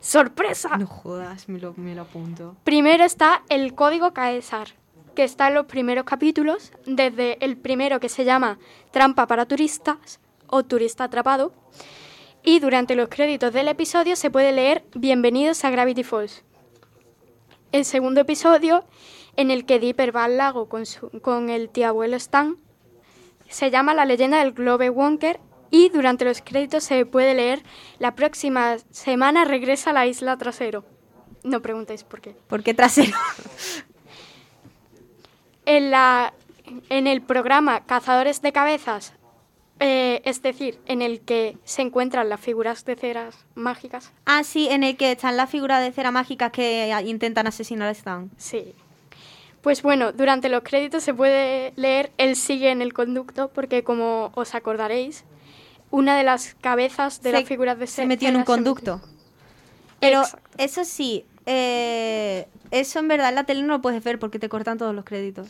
[0.00, 0.76] ¡Sorpresa!
[0.78, 2.56] No jodas, me lo, me lo apunto.
[2.64, 4.68] Primero está el código Caesar,
[5.14, 8.58] que está en los primeros capítulos, desde el primero que se llama
[8.90, 11.52] Trampa para turistas o Turista atrapado,
[12.44, 16.44] y durante los créditos del episodio se puede leer Bienvenidos a Gravity Falls.
[17.70, 18.84] El segundo episodio,
[19.36, 22.56] en el que Dipper va al lago con, su- con el tío abuelo Stan,
[23.48, 27.62] se llama La leyenda del Globe Wonker y durante los créditos se puede leer
[27.98, 30.84] La próxima semana regresa a la isla trasero.
[31.44, 32.36] No preguntéis por qué.
[32.46, 33.16] ¿Por qué trasero?
[35.66, 36.32] En, la,
[36.88, 39.12] en el programa Cazadores de Cabezas,
[39.80, 44.12] eh, es decir, en el que se encuentran las figuras de ceras mágicas.
[44.26, 47.92] Ah, sí, en el que están las figuras de cera mágicas que intentan asesinar a
[47.92, 48.30] Stan.
[48.36, 48.74] Sí.
[49.60, 54.32] Pues bueno, durante los créditos se puede leer Él sigue en el conducto, porque como
[54.34, 55.24] os acordaréis,
[55.90, 58.46] una de las cabezas de Se- las figuras de Se ce- metió en un se-
[58.46, 59.00] conducto.
[60.00, 60.48] Pero Exacto.
[60.58, 64.48] eso sí, eh, eso en verdad en la tele no lo puedes ver porque te
[64.48, 65.48] cortan todos los créditos.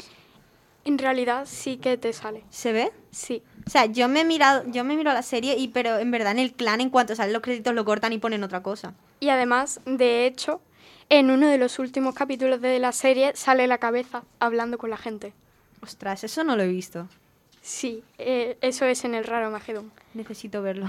[0.84, 2.42] En realidad sí que te sale.
[2.50, 2.92] ¿Se ve?
[3.12, 3.42] Sí.
[3.66, 6.32] O sea, yo me he mirado, yo me miro la serie y pero en verdad
[6.32, 8.94] en el clan en cuanto salen los créditos lo cortan y ponen otra cosa.
[9.20, 10.60] Y además, de hecho,
[11.08, 14.96] en uno de los últimos capítulos de la serie sale la cabeza hablando con la
[14.96, 15.32] gente.
[15.82, 17.08] Ostras, eso no lo he visto.
[17.60, 19.92] Sí, eh, eso es en el raro Magedón.
[20.14, 20.86] Necesito verlo.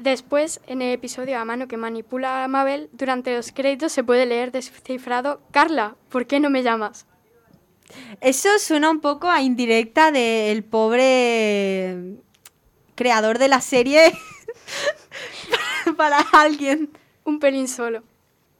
[0.00, 4.24] Después, en el episodio a mano que manipula a Mabel, durante los créditos se puede
[4.24, 7.06] leer descifrado Carla, ¿por qué no me llamas?
[8.22, 12.14] Eso suena un poco a indirecta del pobre
[12.94, 14.12] creador de la serie
[15.98, 16.88] para alguien.
[17.24, 18.02] Un pelín solo.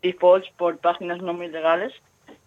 [0.02, 1.94] esports por páginas no muy legales.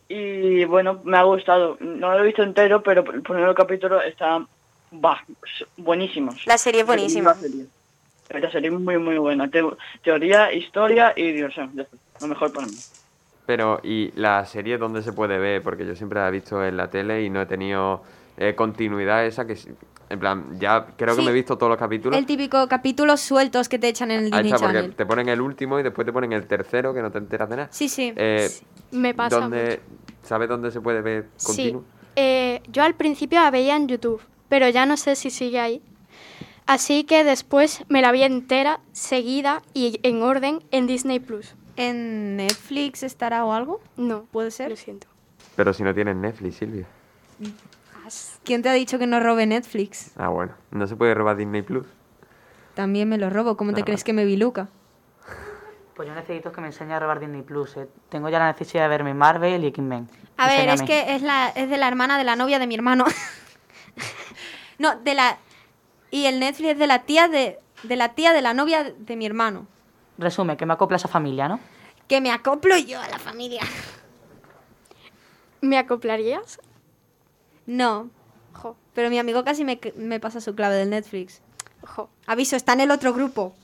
[0.07, 1.77] Y bueno, me ha gustado.
[1.79, 4.45] No lo he visto entero, pero el primer capítulo está
[4.91, 5.25] bah,
[5.77, 6.31] buenísimo.
[6.45, 7.31] La serie es buenísima.
[7.31, 7.65] La serie,
[8.39, 9.49] la serie es muy, muy buena.
[9.49, 9.63] Te-
[10.03, 11.71] teoría, historia y diversión.
[11.75, 11.97] Ya está.
[12.21, 12.73] Lo mejor para mí.
[13.45, 15.61] Pero, ¿y la serie dónde se puede ver?
[15.61, 18.01] Porque yo siempre la he visto en la tele y no he tenido
[18.37, 19.57] eh, continuidad esa que...
[20.09, 21.25] En plan, ya creo que Sí.
[21.25, 22.17] me he visto todos los capítulos.
[22.19, 24.95] El típico capítulos sueltos que te echan en el Ahí Disney está, porque Channel.
[24.95, 27.55] te ponen el último y después te ponen el tercero, que no te enteras de
[27.55, 27.67] nada.
[27.71, 28.13] Sí, sí.
[28.15, 28.47] Eh,
[28.91, 29.79] Me pasa ¿dónde,
[30.21, 31.45] ¿Sabes dónde se puede ver Sí.
[31.47, 31.83] continuo?
[32.15, 35.81] Eh, yo al principio la veía en YouTube, pero ya no sé si sigue ahí.
[36.65, 41.55] Así que después me la vi entera, seguida y en orden en Disney Plus.
[41.75, 43.81] ¿En Netflix estará o algo?
[43.97, 44.23] No.
[44.31, 44.69] ¿Puede ser?
[44.69, 45.07] Lo siento.
[45.55, 46.85] Pero si no tienes Netflix, Silvia.
[48.43, 50.11] ¿Quién te ha dicho que no robe Netflix?
[50.17, 50.53] Ah, bueno.
[50.71, 51.85] ¿No se puede robar Disney Plus?
[52.75, 53.55] También me lo robo.
[53.57, 54.67] ¿Cómo te Ah, crees que me vi Luca?
[55.95, 57.77] Pues yo necesito que me enseñe a robar Disney Plus.
[57.77, 57.87] eh.
[58.09, 60.09] Tengo ya la necesidad de verme Marvel y X-Men.
[60.37, 62.75] A ver, es que es, la, es de la hermana de la novia de mi
[62.75, 63.05] hermano.
[64.79, 65.37] no, de la...
[66.13, 69.15] Y el Netflix es de la tía de, de la tía de la novia de
[69.15, 69.65] mi hermano.
[70.19, 71.59] Resume, que me acopla a esa familia, ¿no?
[72.07, 73.63] Que me acoplo yo a la familia.
[75.61, 76.59] ¿Me acoplarías?
[77.65, 78.11] No.
[78.53, 78.75] Jo.
[78.93, 81.41] Pero mi amigo casi me, me pasa su clave del Netflix.
[81.81, 82.11] Jo.
[82.27, 83.55] Aviso, está en el otro grupo.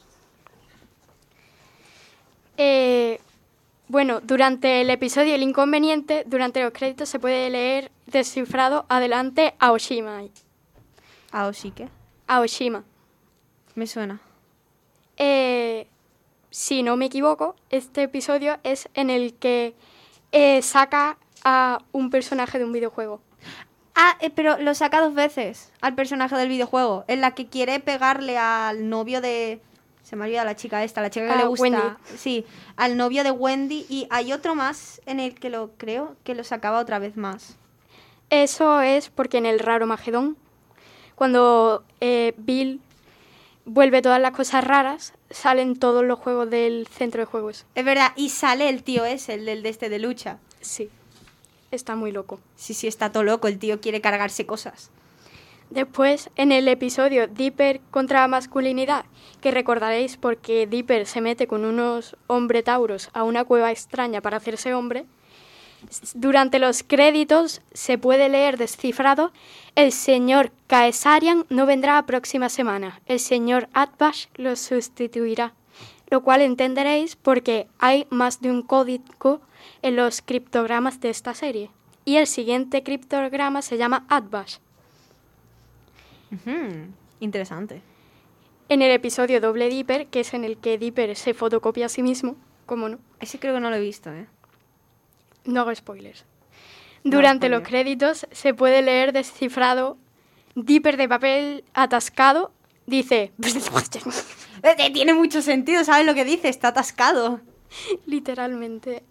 [2.57, 3.21] Eh,
[3.89, 10.23] bueno, durante el episodio El Inconveniente, durante los créditos se puede leer descifrado adelante Aoshima.
[11.31, 11.73] ¿Aoshi
[12.29, 12.83] Aoshima.
[13.75, 14.21] Me suena.
[15.17, 15.87] Eh,
[16.51, 19.73] si no me equivoco, este episodio es en el que
[20.31, 23.19] eh, saca a un personaje de un videojuego.
[23.95, 27.03] Ah, eh, pero lo saca dos veces al personaje del videojuego.
[27.07, 29.59] En la que quiere pegarle al novio de.
[30.03, 31.63] Se me ha olvidado la chica esta, la chica que Ah, le gusta.
[31.63, 31.81] Wendy.
[32.15, 32.45] Sí,
[32.77, 33.85] al novio de Wendy.
[33.89, 37.57] Y hay otro más en el que lo creo que lo sacaba otra vez más.
[38.29, 40.37] Eso es porque en el raro Magedón,
[41.19, 42.79] cuando eh, Bill
[43.65, 47.65] vuelve todas las cosas raras, salen todos los juegos del centro de juegos.
[47.75, 50.37] Es verdad, y sale el tío ese, el del de este de lucha.
[50.61, 50.89] Sí,
[51.71, 52.39] está muy loco.
[52.55, 53.49] Sí, sí, está todo loco.
[53.49, 54.91] El tío quiere cargarse cosas.
[55.69, 59.03] Después, en el episodio Dipper contra la masculinidad,
[59.41, 64.37] que recordaréis porque Dipper se mete con unos hombre tauros a una cueva extraña para
[64.37, 65.05] hacerse hombre,
[66.13, 69.31] durante los créditos se puede leer descifrado
[69.75, 75.53] el señor Caesarian no vendrá la próxima semana, el señor Atbash lo sustituirá,
[76.09, 79.41] lo cual entenderéis porque hay más de un código
[79.81, 81.69] en los criptogramas de esta serie.
[82.05, 84.57] Y el siguiente criptograma se llama Atbash.
[87.19, 87.81] Interesante.
[88.67, 92.03] En el episodio Doble Dipper, que es en el que Dipper se fotocopia a sí
[92.03, 92.99] mismo, ¿cómo no?
[93.19, 94.27] Ese creo que no lo he visto, ¿eh?
[95.45, 96.25] No hago spoilers.
[97.03, 99.97] No Durante los créditos se puede leer descifrado
[100.55, 102.51] Dipper de papel atascado
[102.85, 103.31] dice
[104.93, 106.49] Tiene mucho sentido, ¿sabes lo que dice?
[106.49, 107.39] Está atascado.
[108.05, 109.03] literalmente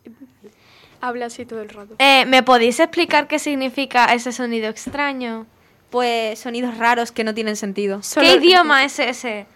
[1.00, 1.94] habla así todo el rato.
[1.98, 5.46] Eh, ¿Me podéis explicar qué significa ese sonido extraño?
[5.90, 8.00] Pues sonidos raros que no tienen sentido.
[8.14, 9.46] ¿Qué idioma es ese?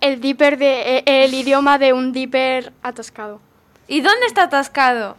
[0.00, 3.40] El Dipper de eh, el idioma de un Dipper atascado.
[3.86, 5.16] ¿Y dónde está atascado?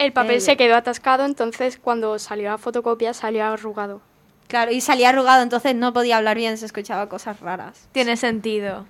[0.00, 4.00] El papel El- se quedó atascado, entonces cuando salió la fotocopia salió arrugado.
[4.48, 7.86] Claro, y salía arrugado, entonces no podía hablar bien, se escuchaba cosas raras.
[7.92, 8.86] Tiene sentido.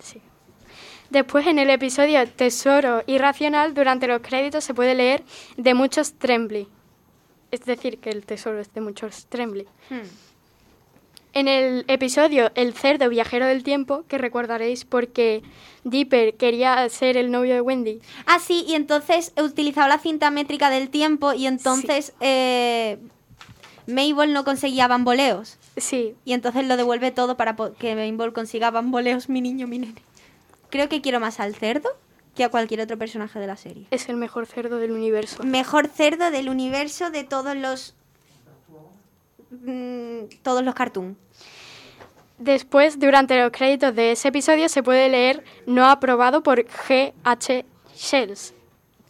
[0.00, 0.22] Sí.
[1.10, 5.24] Después en el episodio Tesoro Irracional, durante los créditos se puede leer
[5.56, 6.68] de muchos Trembly.
[7.50, 9.66] Es decir, que el tesoro es de muchos Trembly.
[11.38, 15.44] En el episodio El cerdo viajero del tiempo, que recordaréis porque
[15.84, 18.00] Dipper quería ser el novio de Wendy.
[18.26, 22.98] Ah, sí, y entonces he utilizado la cinta métrica del tiempo y entonces eh,
[23.86, 25.58] Mabel no conseguía bamboleos.
[25.76, 26.16] Sí.
[26.24, 30.02] Y entonces lo devuelve todo para que Mabel consiga bamboleos, mi niño, mi nene.
[30.70, 31.88] Creo que quiero más al cerdo
[32.34, 33.86] que a cualquier otro personaje de la serie.
[33.92, 35.44] Es el mejor cerdo del universo.
[35.44, 37.94] Mejor cerdo del universo de todos los...
[39.52, 41.16] mm, todos los cartoons.
[42.38, 47.64] Después, durante los créditos de ese episodio, se puede leer no aprobado por G.H.
[47.96, 48.54] Shells,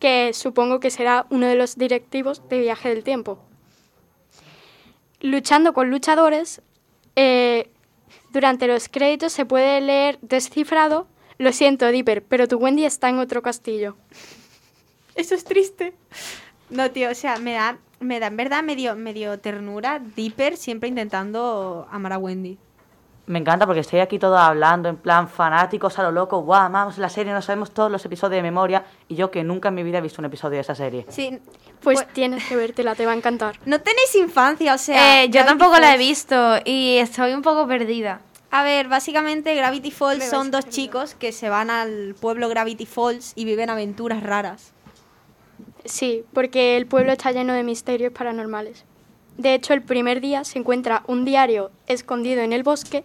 [0.00, 3.38] que supongo que será uno de los directivos de Viaje del Tiempo.
[5.20, 6.62] Luchando con luchadores,
[7.16, 7.70] eh,
[8.30, 11.06] durante los créditos se puede leer descifrado,
[11.36, 13.96] lo siento, Dipper, pero tu Wendy está en otro castillo.
[15.14, 15.92] Eso es triste.
[16.70, 20.88] No, tío, o sea, me da, me da en verdad medio, medio ternura Dipper siempre
[20.88, 22.58] intentando amar a Wendy.
[23.28, 26.96] Me encanta porque estoy aquí todos hablando en plan fanáticos a lo loco, guau, amamos
[26.96, 29.82] la serie, no sabemos todos los episodios de memoria y yo que nunca en mi
[29.82, 31.04] vida he visto un episodio de esa serie.
[31.10, 31.38] Sí,
[31.82, 33.56] Pues tienes que vértela, te va a encantar.
[33.66, 35.22] no tenéis infancia, o sea...
[35.22, 38.22] Eh, yo tampoco la he visto y estoy un poco perdida.
[38.50, 43.34] A ver, básicamente Gravity Falls son dos chicos que se van al pueblo Gravity Falls
[43.36, 44.72] y viven aventuras raras.
[45.84, 48.86] Sí, porque el pueblo está lleno de misterios paranormales.
[49.36, 53.04] De hecho, el primer día se encuentra un diario escondido en el bosque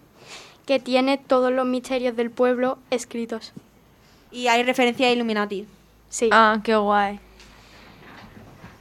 [0.66, 3.54] que tiene todos los misterios del pueblo escritos.
[4.32, 5.68] Y hay referencia a Illuminati.
[6.10, 6.30] Sí.
[6.32, 7.20] Ah, qué guay.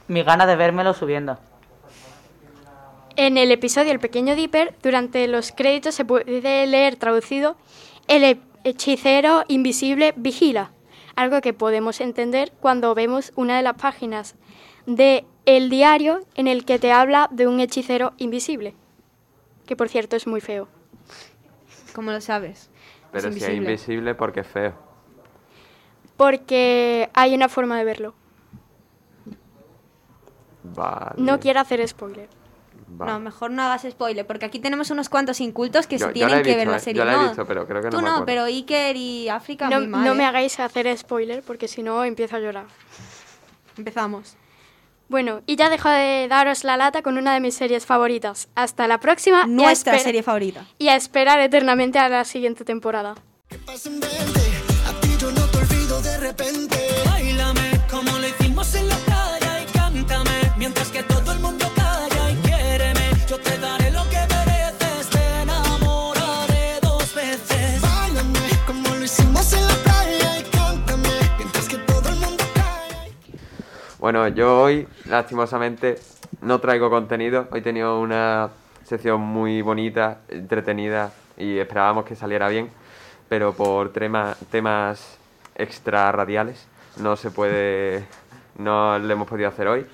[0.07, 1.37] Mi gana de vérmelo subiendo.
[3.15, 7.55] En el episodio El pequeño Dipper, durante los créditos se puede leer traducido
[8.07, 10.71] El he- hechicero invisible vigila,
[11.15, 14.35] algo que podemos entender cuando vemos una de las páginas
[14.87, 18.73] de el diario en el que te habla de un hechicero invisible,
[19.67, 20.67] que por cierto es muy feo.
[21.93, 22.69] ¿Cómo lo sabes?
[23.11, 24.73] Pero si es invisible porque es feo.
[26.17, 28.13] Porque hay una forma de verlo.
[30.63, 31.11] Vale.
[31.17, 32.29] No quiero hacer spoiler.
[32.87, 33.11] vale.
[33.11, 36.37] No, mejor no hagas spoiler, porque aquí tenemos unos cuantos incultos que Yo- se tienen
[36.37, 36.79] que visto, ver la ¿eh?
[36.79, 36.99] serie.
[36.99, 39.29] Yo la he no, visto, pero creo que no Tú me no, pero Iker y
[39.29, 40.05] África No, muy mal.
[40.05, 40.27] no me ¿eh?
[40.27, 42.65] hagáis hacer spoiler porque si no empiezo a llorar.
[43.77, 44.37] Empezamos.
[45.13, 48.49] Bueno, y ya dejo de daros la lata con una de mis series favoritas.
[48.55, 49.45] Hasta la próxima.
[49.45, 50.65] Nuestra serie favorita.
[50.79, 53.13] Y a esperar eternamente a la siguiente temporada.
[74.03, 75.95] Bueno, yo hoy, lastimosamente,
[76.41, 77.47] no traigo contenido.
[77.51, 78.49] Hoy he tenido una
[78.83, 82.69] sección muy bonita, entretenida y esperábamos que saliera bien,
[83.29, 85.17] pero por tema- temas
[85.55, 88.03] extra radiales no se puede,
[88.57, 89.85] no lo hemos podido hacer hoy.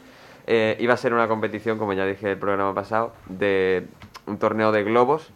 [0.47, 3.85] Eh, iba a ser una competición, como ya dije el programa pasado, de
[4.25, 5.29] un torneo de globos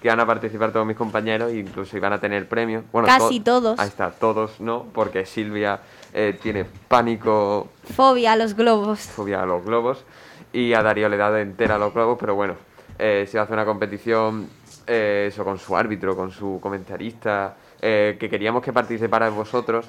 [0.00, 2.84] que van a participar todos mis compañeros e incluso iban a tener premios.
[2.92, 3.78] Bueno, Casi to- todos.
[3.78, 5.80] Ahí está, todos no, porque Silvia
[6.14, 9.00] eh, tiene pánico Fobia a los globos.
[9.00, 10.04] fobia a los globos
[10.52, 12.54] y a Darío le da entera a los globos, pero bueno,
[12.98, 14.48] eh, se hace una competición,
[14.86, 19.86] eh, eso con su árbitro, con su comentarista, eh, que queríamos que participarais vosotros,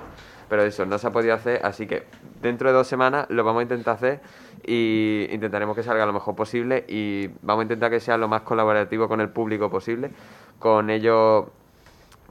[0.52, 2.04] pero eso no se ha podido hacer, así que
[2.42, 4.20] dentro de dos semanas lo vamos a intentar hacer
[4.66, 8.42] y intentaremos que salga lo mejor posible y vamos a intentar que sea lo más
[8.42, 10.12] colaborativo con el público posible,
[10.60, 11.46] con ellos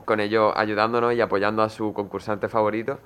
[0.04, 2.98] con ellos ayudándonos y apoyando a su concursante favorito.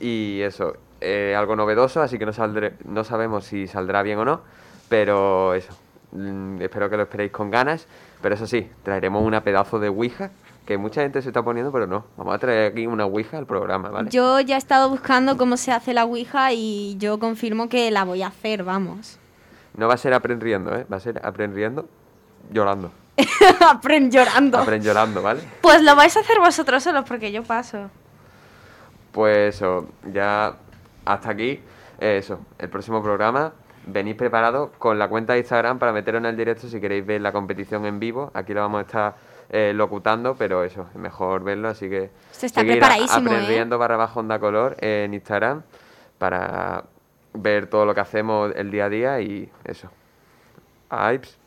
[0.00, 4.24] Y eso, eh, algo novedoso, así que no, saldré, no sabemos si saldrá bien o
[4.24, 4.40] no,
[4.88, 5.72] pero eso,
[6.10, 7.86] mm, espero que lo esperéis con ganas.
[8.20, 10.32] Pero eso sí, traeremos una pedazo de Ouija,
[10.68, 13.46] que mucha gente se está poniendo, pero no, vamos a traer aquí una Ouija al
[13.46, 14.10] programa, ¿vale?
[14.10, 18.04] Yo ya he estado buscando cómo se hace la Ouija y yo confirmo que la
[18.04, 19.18] voy a hacer, vamos.
[19.78, 20.84] No va a ser aprendiendo, ¿eh?
[20.92, 21.88] Va a ser aprendiendo
[22.52, 22.92] llorando.
[23.66, 24.58] Aprend llorando.
[24.58, 25.40] Aprend llorando, ¿vale?
[25.62, 27.88] Pues lo vais a hacer vosotros solos porque yo paso.
[29.12, 30.54] Pues eso, ya
[31.06, 31.62] hasta aquí,
[31.98, 33.54] eh, eso, el próximo programa.
[33.86, 37.22] Venid preparados con la cuenta de Instagram para meteros en el directo si queréis ver
[37.22, 38.30] la competición en vivo.
[38.34, 42.46] Aquí lo vamos a estar eh, locutando, pero eso, es mejor verlo, así que Esto
[42.46, 43.34] está seguir preparadísimo, ¿eh?
[43.34, 45.62] aprendiendo barra bajo onda color en Instagram
[46.18, 46.84] para
[47.32, 49.90] ver todo lo que hacemos el día a día y eso.
[50.90, 51.38] Aips.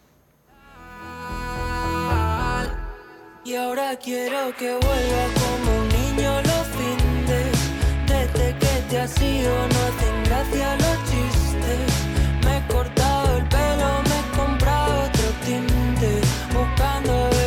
[3.44, 7.72] Y ahora quiero que vuelva como un niño los findes.
[8.08, 12.06] Desde que te has ido no hacen gracia los chistes.
[12.46, 16.22] Me he cortado el pelo, me he comprado otro tinte.
[16.54, 17.41] Buscando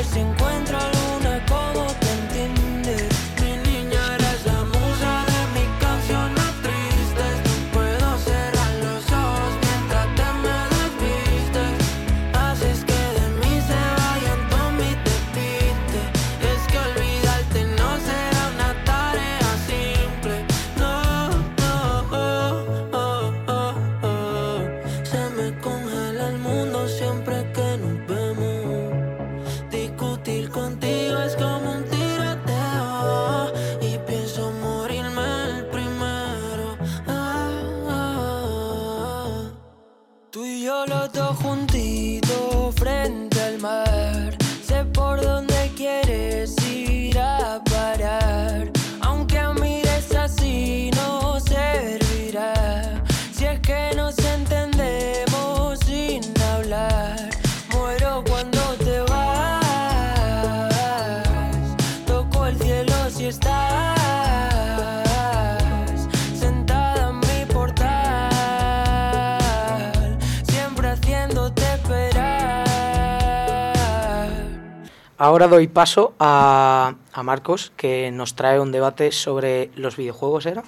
[75.44, 80.62] Ahora doy paso a, a Marcos, que nos trae un debate sobre los videojuegos, ¿era?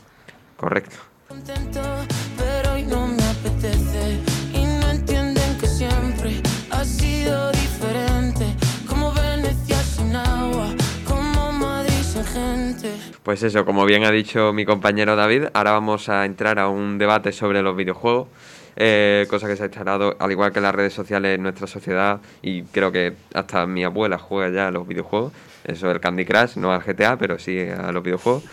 [0.59, 0.97] Correcto.
[13.23, 16.99] Pues eso, como bien ha dicho mi compañero David, ahora vamos a entrar a un
[16.99, 18.29] debate sobre los videojuegos,
[18.77, 22.21] eh, cosa que se ha instalado, al igual que las redes sociales en nuestra sociedad,
[22.43, 25.33] y creo que hasta mi abuela juega ya a los videojuegos,
[25.65, 28.45] eso el Candy Crush, no al GTA, pero sí a los videojuegos.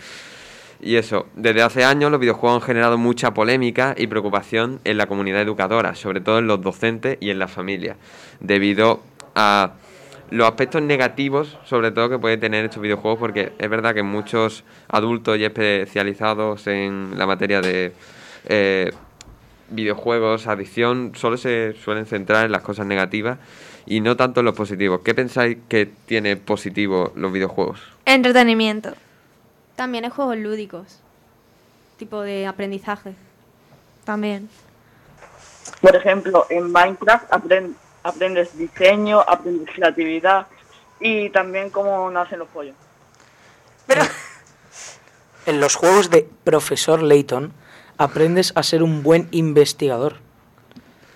[0.80, 5.06] Y eso, desde hace años los videojuegos han generado mucha polémica y preocupación en la
[5.06, 7.96] comunidad educadora, sobre todo en los docentes y en las familias,
[8.40, 9.00] debido
[9.34, 9.72] a
[10.30, 14.64] los aspectos negativos, sobre todo, que pueden tener estos videojuegos, porque es verdad que muchos
[14.88, 17.92] adultos y especializados en la materia de
[18.46, 18.90] eh,
[19.70, 23.38] videojuegos, adicción, solo se suelen centrar en las cosas negativas
[23.86, 25.00] y no tanto en los positivos.
[25.04, 27.80] ¿Qué pensáis que tiene positivo los videojuegos?
[28.04, 28.94] Entretenimiento.
[29.76, 31.00] También hay juegos lúdicos.
[31.98, 33.14] Tipo de aprendizaje.
[34.04, 34.48] También.
[35.80, 40.46] Por ejemplo, en Minecraft apren- aprendes diseño, aprendes creatividad
[41.00, 42.74] y también cómo nacen los pollos.
[45.46, 47.52] En los juegos de Profesor Layton
[47.98, 50.16] aprendes a ser un buen investigador.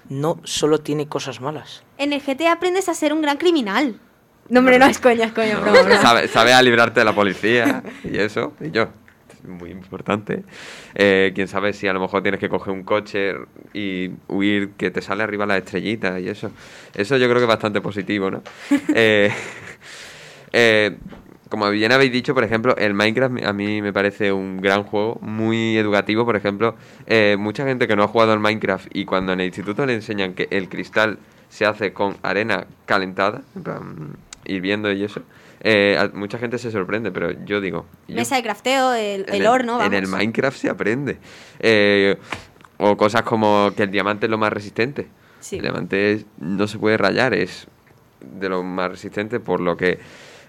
[0.09, 1.83] No solo tiene cosas malas.
[1.99, 4.01] En el GTA aprendes a ser un gran criminal.
[4.49, 6.01] No, hombre, no es coña, es coña, broma.
[6.01, 8.89] Sabe, sabe a librarte de la policía y eso, y yo.
[9.31, 10.45] Es muy importante.
[10.95, 13.35] Eh, Quién sabe si a lo mejor tienes que coger un coche
[13.75, 16.51] y huir, que te sale arriba la estrellita y eso.
[16.95, 18.43] Eso yo creo que es bastante positivo, ¿no?
[18.95, 19.31] Eh,
[20.53, 20.97] eh,
[21.49, 25.19] como bien habéis dicho, por ejemplo, el Minecraft a mí me parece un gran juego,
[25.23, 26.25] muy educativo.
[26.25, 26.75] Por ejemplo,
[27.07, 29.95] eh, mucha gente que no ha jugado al Minecraft y cuando en el instituto le
[29.95, 31.19] enseñan que el cristal
[31.49, 35.23] se hace con arena calentada, en plan, hirviendo y eso,
[35.61, 37.87] eh, mucha gente se sorprende, pero yo digo...
[38.07, 39.87] yo- Mesa de crafteo, el, en el horno, vamos.
[39.87, 41.17] En el Minecraft se aprende.
[41.61, 42.17] Eh,
[42.77, 45.09] o cosas como que el diamante es lo más resistente.
[45.41, 45.57] Sí.
[45.57, 47.67] El diamante no se puede rayar, es
[48.21, 49.99] de lo más resistente, por lo que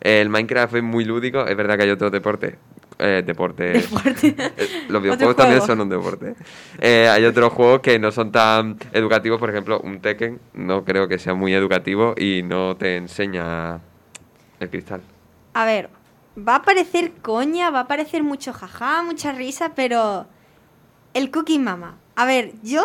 [0.02, 1.46] el Minecraft es muy lúdico.
[1.46, 2.56] Es verdad que hay otros deportes.
[3.00, 3.90] Eh, deportes.
[4.22, 6.36] Eh, los videojuegos también son un deporte.
[6.80, 11.08] Eh, hay otros juegos que no son tan educativos, por ejemplo, un Tekken no creo
[11.08, 13.80] que sea muy educativo y no te enseña
[14.60, 15.02] el cristal.
[15.54, 15.90] A ver,
[16.38, 20.26] va a parecer coña, va a parecer mucho jaja, mucha risa, pero
[21.14, 21.98] el Cooking Mama.
[22.16, 22.84] A ver, yo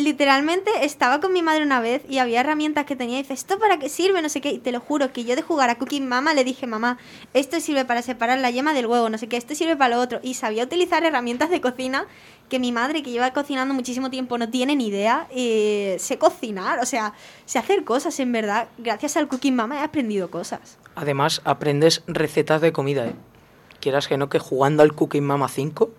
[0.00, 3.58] literalmente estaba con mi madre una vez y había herramientas que tenía y dice, ¿esto
[3.58, 4.22] para qué sirve?
[4.22, 4.50] No sé qué.
[4.50, 6.98] Y te lo juro que yo de jugar a Cooking Mama le dije, mamá,
[7.34, 10.02] esto sirve para separar la yema del huevo, no sé qué, esto sirve para lo
[10.02, 10.20] otro.
[10.22, 12.06] Y sabía utilizar herramientas de cocina
[12.48, 15.26] que mi madre, que lleva cocinando muchísimo tiempo, no tiene ni idea.
[15.30, 17.14] eh, sé cocinar, o sea,
[17.46, 18.68] sé hacer cosas en verdad.
[18.78, 20.78] Gracias al Cooking Mama he aprendido cosas.
[20.94, 23.14] Además, aprendes recetas de comida, ¿eh?
[23.80, 25.90] Quieras que no, que jugando al Cooking Mama 5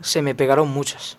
[0.00, 1.18] se me pegaron muchas.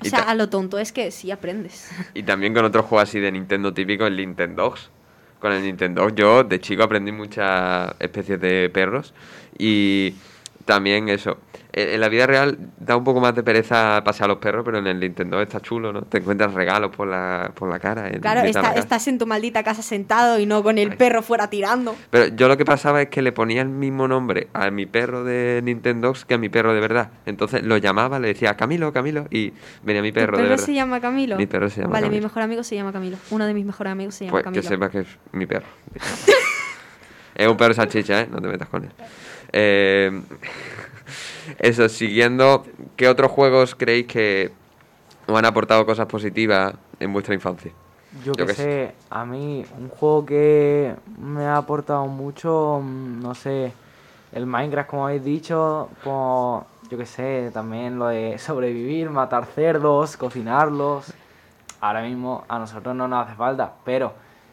[0.00, 1.90] O sea, a lo tonto es que sí aprendes.
[2.14, 4.90] Y también con otros juegos así de Nintendo típico, el Nintendogs.
[5.38, 9.14] Con el Nintendo yo de chico aprendí muchas especies de perros
[9.56, 10.14] y
[10.64, 11.38] también eso.
[11.72, 14.62] En en la vida real da un poco más de pereza pasear a los perros,
[14.64, 16.02] pero en el Nintendo está chulo, ¿no?
[16.02, 18.08] Te encuentras regalos por la, por la cara.
[18.08, 18.80] en Claro, de está- la casa.
[18.80, 21.94] estás en tu maldita casa sentado y no con el perro fuera tirando.
[22.10, 25.24] Pero yo lo que pasaba es que le ponía el mismo nombre a mi perro
[25.24, 27.10] de Nintendo que a mi perro de verdad.
[27.26, 29.52] Entonces lo llamaba, le decía Camilo, Camilo, y
[29.82, 30.64] venía mi perro, ¿Tu de perro verdad.
[30.64, 31.36] se llama Camilo?
[31.36, 33.18] Mi perro se llama Vale, mi mejor amigo se llama Camilo.
[33.30, 34.62] Uno de mis mejores amigos se llama Pues Camilo.
[34.62, 35.66] que sepa que es mi perro.
[37.34, 38.28] es un perro salchicha, ¿eh?
[38.30, 38.90] No te metas con él.
[39.52, 40.20] Eh,
[41.58, 42.64] eso, siguiendo,
[42.96, 44.52] ¿qué otros juegos creéis que
[45.26, 47.72] os han aportado cosas positivas en vuestra infancia?
[48.24, 53.20] Yo Yo que qué sé, a mí un juego que me ha aportado mucho, mm,
[53.20, 53.72] no sé,
[54.32, 60.16] el Minecraft como habéis dicho, pues yo que sé, también lo de sobrevivir, matar cerdos,
[60.16, 61.12] cocinarlos.
[61.80, 64.12] Ahora mismo a nosotros no nos hace falta, pero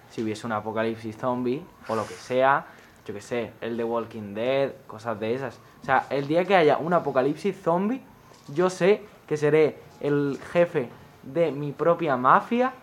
[0.09, 2.65] si hubiese un apocalipsis zombie o lo que sea,
[3.05, 5.59] yo que sé, el de Walking Dead, cosas de esas.
[5.85, 8.01] O sea, el día que haya un apocalipsis zombie,
[8.47, 10.89] yo sé que seré el jefe
[11.21, 12.73] de mi propia mafia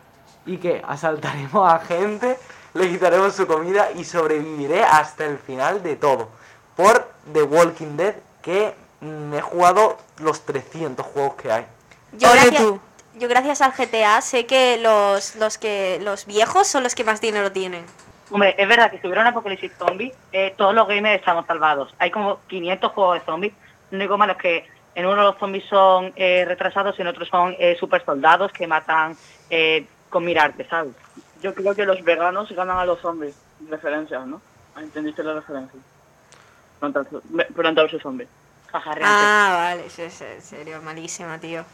[0.47, 2.39] y que asaltaremos a gente,
[2.75, 6.29] le quitaremos su comida y sobreviviré hasta el final de todo.
[6.77, 11.67] Por The Walking Dead, que mm, he jugado los 300 juegos que hay.
[12.13, 12.81] Yo Oye, gracias, tú.
[13.19, 17.21] yo gracias al GTA sé que los, los que los viejos son los que más
[17.21, 17.85] dinero tienen.
[18.33, 21.95] Hombre, es verdad que si hubiera un apocalipsis zombie, eh, todos los gamers estamos salvados.
[21.99, 23.53] Hay como 500 juegos de zombies.
[23.91, 27.28] Lo único malo es que en uno los zombies son eh, retrasados y en otros
[27.28, 29.16] son eh, super soldados que matan
[29.51, 30.95] eh, con mirarte, ¿sabes?
[31.43, 33.35] Yo creo que los veganos ganan a los zombies.
[33.68, 34.41] Referencias, ¿no?
[34.78, 35.78] ¿Entendiste la referencia?
[36.80, 37.05] Planta,
[37.55, 38.26] planta versus zombie.
[38.72, 41.64] Ah, vale, sí, sí, en serio, malísima, tío.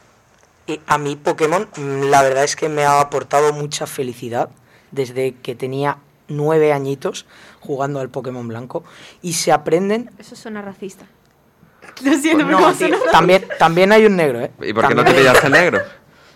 [0.67, 4.51] Y a mí Pokémon, mm, la verdad es que me ha aportado mucha felicidad
[4.91, 5.99] desde que tenía
[6.29, 7.27] nueve añitos
[7.61, 8.85] jugando al Pokémon blanco
[9.23, 10.11] y se aprenden...
[10.19, 11.07] Eso suena racista.
[12.05, 14.51] Lo siento, No, pero tío, suena- también, también hay un negro, ¿eh?
[14.63, 15.81] ¿Y por qué no te También- pillaste el negro?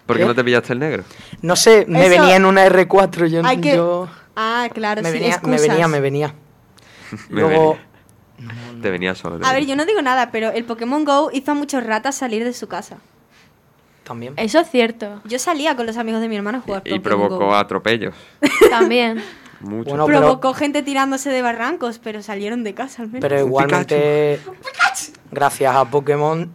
[0.06, 0.28] ¿Por qué ¿Qué?
[0.28, 1.04] no te pillaste el negro?
[1.42, 3.42] No sé, me Eso- venía en una R4, yo...
[3.44, 5.68] Hay que- yo- Ah, claro, me, sí, venía, me excusas.
[5.68, 6.34] venía, me venía.
[7.28, 7.72] Me Luego...
[8.38, 8.82] venía.
[8.82, 9.38] Te venía solo.
[9.38, 12.16] te A ver, yo no digo nada, pero el Pokémon Go hizo a muchos ratas
[12.16, 12.96] salir de su casa.
[14.02, 14.34] También.
[14.36, 15.20] Eso es cierto.
[15.24, 17.54] Yo salía con los amigos de mi hermana a jugar Y Pokémon provocó Go.
[17.54, 18.14] atropellos.
[18.70, 19.22] También.
[19.62, 19.90] Mucho.
[19.90, 23.20] Bueno, pero, Provocó gente tirándose de barrancos, pero salieron de casa al menos.
[23.20, 24.40] pero igualmente,
[25.30, 26.50] gracias a Pokémon,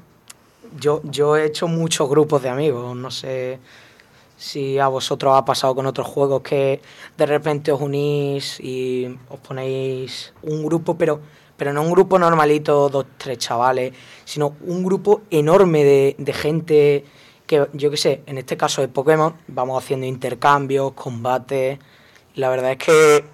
[0.79, 2.95] yo, yo he hecho muchos grupos de amigos.
[2.95, 3.59] No sé
[4.37, 6.81] si a vosotros ha pasado con otros juegos que
[7.17, 11.19] de repente os unís y os ponéis un grupo, pero,
[11.55, 13.93] pero no un grupo normalito, dos, tres chavales,
[14.25, 17.05] sino un grupo enorme de, de gente
[17.47, 21.79] que, yo qué sé, en este caso de Pokémon, vamos haciendo intercambios, combates.
[22.37, 23.25] La verdad es que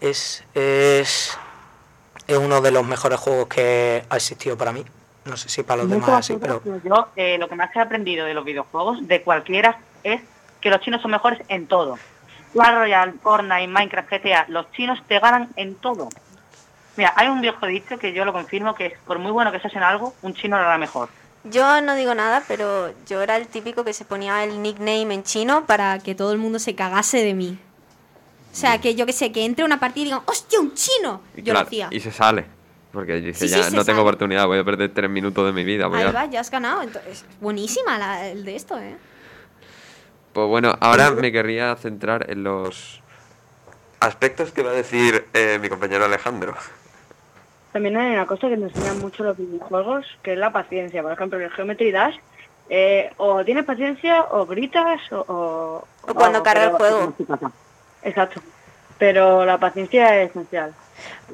[0.00, 1.36] es, es,
[2.28, 4.84] es uno de los mejores juegos que ha existido para mí.
[5.24, 6.62] No sé si para los demás así, pero...
[6.84, 10.22] Yo eh, lo que más he aprendido de los videojuegos, de cualquiera, es
[10.60, 11.98] que los chinos son mejores en todo.
[12.52, 16.08] Clash Royale, Fortnite, Minecraft, GTA, los chinos te ganan en todo.
[16.96, 19.58] Mira, hay un viejo dicho que yo lo confirmo, que es, por muy bueno que
[19.58, 21.08] seas en algo, un chino lo hará mejor.
[21.42, 25.24] Yo no digo nada, pero yo era el típico que se ponía el nickname en
[25.24, 27.58] chino para que todo el mundo se cagase de mí.
[28.54, 31.20] O sea, que yo que sé, que entre una partida y digan, ¡hostia, un chino!
[31.34, 31.88] Y Yo claro, lo hacía.
[31.90, 32.44] Y se sale.
[32.92, 34.00] Porque dice, Sí, ya no tengo sale.
[34.02, 35.88] oportunidad, voy a perder tres minutos de mi vida.
[35.88, 36.12] Voy Ahí a...
[36.12, 36.82] va, ya has ganado.
[36.82, 38.96] Entonces, buenísima la, el de esto, ¿eh?
[40.32, 43.02] Pues bueno, ahora me querría centrar en los
[43.98, 46.54] aspectos que va a decir eh, mi compañero Alejandro.
[47.72, 51.02] También hay una cosa que nos enseñan mucho los videojuegos, que es la paciencia.
[51.02, 52.14] Por ejemplo, en el Geometry Dash,
[52.70, 55.18] eh, o tienes paciencia, o gritas, o...
[55.26, 57.52] O, O cuando algo, carga el pero- juego.
[58.04, 58.40] Exacto.
[58.98, 60.72] Pero la paciencia es esencial.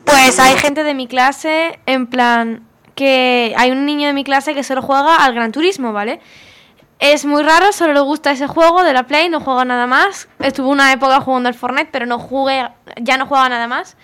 [0.05, 4.55] Pues hay gente de mi clase, en plan, que hay un niño de mi clase
[4.55, 6.21] que solo juega al Gran Turismo, ¿vale?
[6.99, 10.29] Es muy raro, solo le gusta ese juego de la Play, no juega nada más.
[10.39, 12.69] Estuvo una época jugando al Fortnite, pero no jugué,
[13.01, 13.97] ya no juega nada más.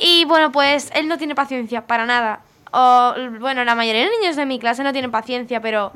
[0.00, 2.40] Y bueno, pues él no tiene paciencia para nada.
[2.70, 5.92] O, bueno, la mayoría de niños de mi clase no tienen paciencia, pero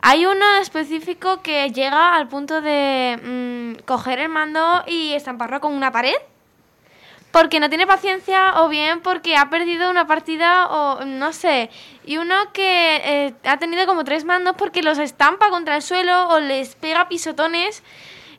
[0.00, 3.18] hay uno específico que llega al punto de
[3.78, 6.14] mm, coger el mando y estamparlo con una pared
[7.30, 11.68] porque no tiene paciencia o bien porque ha perdido una partida o no sé.
[12.06, 16.28] Y uno que eh, ha tenido como tres mandos porque los estampa contra el suelo
[16.30, 17.82] o les pega pisotones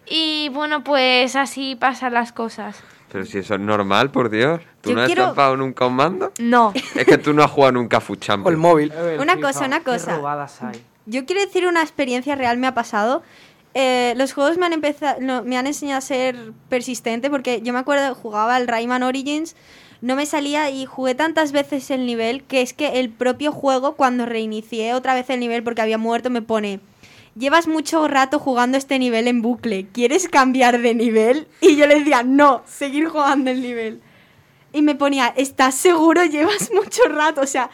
[0.07, 2.81] y bueno, pues así pasan las cosas.
[3.11, 4.61] Pero si eso es normal, por Dios.
[4.81, 6.31] ¿Tú Yo no has quiero- estampado nunca un mando?
[6.39, 6.73] No.
[6.95, 8.51] Es que tú no has jugado nunca a Food Champions.
[8.53, 8.91] el móvil.
[9.19, 10.15] Una cosa, una cosa.
[10.15, 10.83] robadas hay.
[11.05, 13.23] Yo quiero decir una experiencia real me ha pasado.
[13.73, 17.79] Eh, los juegos me han empezado, me han enseñado a ser persistente porque yo me
[17.79, 19.55] acuerdo jugaba al Rayman Origins,
[20.01, 23.95] no me salía y jugué tantas veces el nivel que es que el propio juego
[23.95, 26.79] cuando reinicié otra vez el nivel porque había muerto me pone
[27.39, 31.47] Llevas mucho rato jugando este nivel en bucle, ¿quieres cambiar de nivel?
[31.61, 34.01] Y yo le decía, no, seguir jugando el nivel.
[34.73, 36.25] Y me ponía, ¿estás seguro?
[36.25, 37.39] Llevas mucho rato.
[37.41, 37.69] O sea,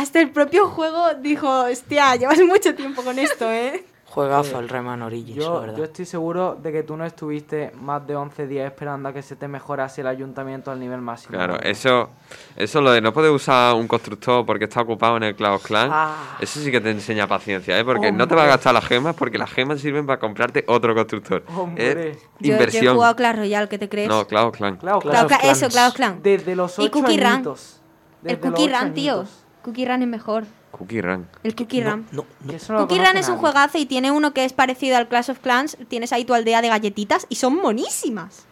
[0.00, 3.84] hasta el propio juego dijo, hostia, llevas mucho tiempo con esto, ¿eh?
[4.06, 5.76] Juegazo el Rayman Origins, la Yo, verdad.
[5.76, 9.22] yo estoy seguro de que tú no estuviste más de 11 días esperando a que
[9.22, 11.30] se te mejorase el ayuntamiento al nivel máximo.
[11.36, 12.10] Claro, eso,
[12.56, 15.90] eso lo de no poder usar un constructor porque está ocupado en el Cloud Clan,
[15.92, 16.36] Ah.
[16.40, 17.84] eso sí que te enseña paciencia, ¿eh?
[17.84, 20.92] Porque no te vas a gastar las gemas porque las gemas sirven para comprarte otro
[20.92, 21.44] constructor.
[21.56, 22.10] Hombre.
[22.10, 22.94] Es Yo, yo he inversión.
[22.96, 24.08] jugado Clash Royale, ¿qué te crees?
[24.08, 24.76] no, Cloud Clan.
[24.78, 26.20] Claro, Claro, Cla- eso, Clash Clan.
[26.20, 27.26] Desde los Y 8 Cookie Run.
[27.26, 27.80] añitos.
[28.24, 29.12] El Desde los Cookie Run, tío.
[29.20, 29.36] añitos.
[29.62, 30.44] Cookie Run es mejor.
[30.72, 31.26] Cookie Run.
[31.42, 32.06] El Cookie Run.
[32.52, 35.08] Eso no lo Cookie Run es un juegazo y tiene uno que es parecido al
[35.08, 35.76] Clash of Clans.
[35.88, 38.46] Tienes ahí tu aldea de galletitas y son monísimas.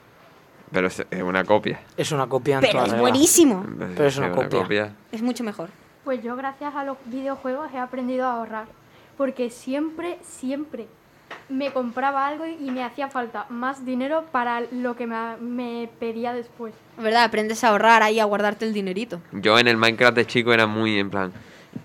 [0.70, 1.80] Pero es, es una copia.
[1.96, 3.00] Es una copia en Pero es regla.
[3.00, 3.64] buenísimo.
[3.78, 4.94] Pero es una copia.
[5.12, 5.70] Es mucho mejor.
[6.04, 8.66] Pues yo gracias a los videojuegos he aprendido a ahorrar,
[9.16, 10.88] porque siempre, siempre
[11.48, 16.32] me compraba algo y me hacía falta más dinero para lo que me, me pedía
[16.32, 16.74] después.
[16.98, 17.24] ¿Verdad?
[17.24, 19.20] Aprendes a ahorrar ahí, a guardarte el dinerito.
[19.32, 21.32] Yo en el Minecraft de chico era muy en plan,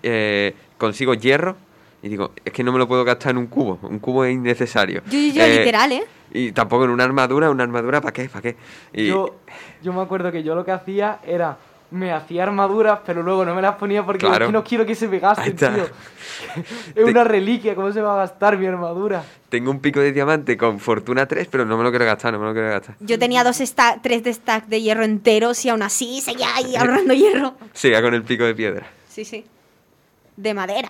[0.01, 1.55] eh, consigo hierro
[2.01, 4.33] y digo, es que no me lo puedo gastar en un cubo, un cubo es
[4.33, 5.01] innecesario.
[5.05, 6.03] Yo, yo, yo, Eh, literal, ¿eh?
[6.33, 8.27] Y tampoco en una armadura, una armadura, ¿para qué?
[8.27, 8.57] ¿Para qué?
[8.91, 9.35] Y Yo,
[9.81, 11.57] yo me acuerdo que yo lo que hacía era
[11.93, 14.45] me hacía armaduras, pero luego no me las ponía porque Claro.
[14.45, 15.67] es que no quiero que se me gasten, tío.
[16.95, 19.23] es una reliquia, ¿cómo se va a gastar mi armadura?
[19.49, 22.39] Tengo un pico de diamante con fortuna 3, pero no me lo quiero gastar, no
[22.39, 22.95] me lo quiero gastar.
[22.99, 26.75] Yo tenía dos sta- tres de stack de hierro enteros y aún así seguía ahí
[26.75, 27.53] ahorrando hierro.
[27.73, 28.87] Siga con el pico de piedra.
[29.07, 29.45] Sí, sí.
[30.35, 30.89] De madera.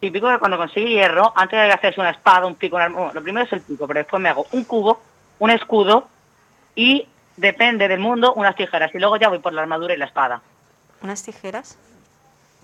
[0.00, 3.12] Típico que cuando consigue hierro, antes de hacerse una espada, un pico, una arma- bueno,
[3.14, 5.00] lo primero es el pico, pero después me hago un cubo,
[5.40, 6.08] un escudo
[6.74, 7.06] y,
[7.36, 8.94] depende del mundo, unas tijeras.
[8.94, 10.42] Y luego ya voy por la armadura y la espada.
[11.02, 11.78] ¿Unas tijeras?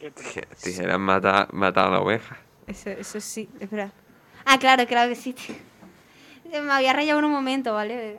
[0.01, 2.37] Tije- Tijeras mata, mata a la oveja.
[2.67, 3.93] Eso, eso sí, es verdad.
[4.45, 5.35] Ah, claro, claro que sí.
[6.51, 8.19] Me había rayado en un momento, ¿vale?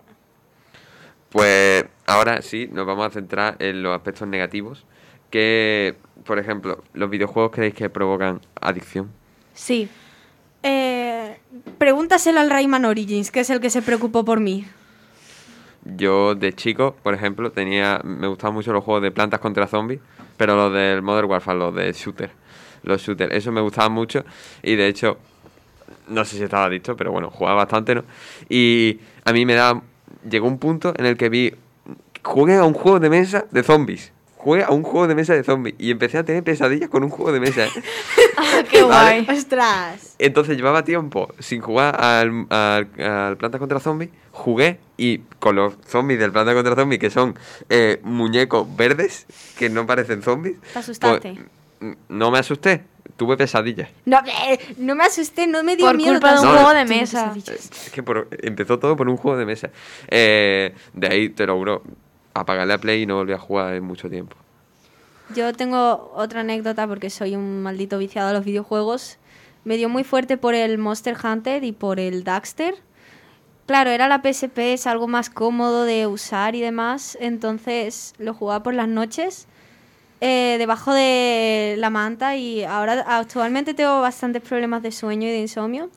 [1.29, 4.85] Pues ahora sí, nos vamos a centrar en los aspectos negativos.
[5.29, 5.95] Que,
[6.25, 9.09] por ejemplo, los videojuegos creéis que provocan adicción.
[9.55, 9.89] Sí.
[10.61, 11.39] Eh,
[11.79, 14.67] pregúntaselo al Rayman Origins, que es el que se preocupó por mí.
[15.85, 19.99] Yo de chico, por ejemplo, tenía me gustaban mucho los juegos de plantas contra zombies,
[20.37, 22.31] pero los del Modern Warfare, los de shooter.
[22.83, 24.23] Los shooters, eso me gustaban mucho
[24.61, 25.17] y de hecho,
[26.07, 28.03] no sé si estaba adicto, pero bueno, jugaba bastante, ¿no?
[28.49, 29.81] Y a mí me daba,
[30.29, 31.53] llegó un punto en el que vi,
[32.23, 34.12] jugué a un juego de mesa de zombies.
[34.43, 37.09] Jugué a un juego de mesa de zombies y empecé a tener pesadillas con un
[37.09, 37.65] juego de mesa.
[37.65, 37.69] ¿eh?
[38.69, 39.25] ¡Qué Vale.
[39.31, 40.15] ¡Ostras!
[40.19, 44.09] Entonces llevaba tiempo sin jugar al, al, al Planta contra Zombies.
[44.31, 47.39] Jugué y con los zombies del Planta contra Zombies, que son
[47.69, 49.25] eh, muñecos verdes,
[49.57, 50.57] que no parecen zombies.
[50.73, 51.35] ¿Te asustaste?
[51.79, 52.83] pues, no me asusté,
[53.15, 53.89] tuve pesadillas.
[54.05, 54.17] No,
[54.49, 56.11] eh, no me asusté, no me dio Por miedo.
[56.13, 57.33] culpa de un juego de mesa.
[57.33, 57.69] pesadillas.
[57.85, 59.69] Es que por- empezó todo por un juego de mesa.
[60.09, 61.83] Eh, de ahí, te lo juro,
[62.33, 64.35] apagarle a Play y no volví a jugar en mucho tiempo.
[65.35, 69.17] Yo tengo otra anécdota porque soy un maldito viciado a los videojuegos.
[69.63, 72.75] Me dio muy fuerte por el Monster Hunter y por el Daxter.
[73.65, 77.17] Claro, era la PSP, es algo más cómodo de usar y demás.
[77.21, 79.47] Entonces lo jugaba por las noches
[80.19, 85.39] eh, debajo de la manta y ahora actualmente tengo bastantes problemas de sueño y de
[85.39, 85.89] insomnio.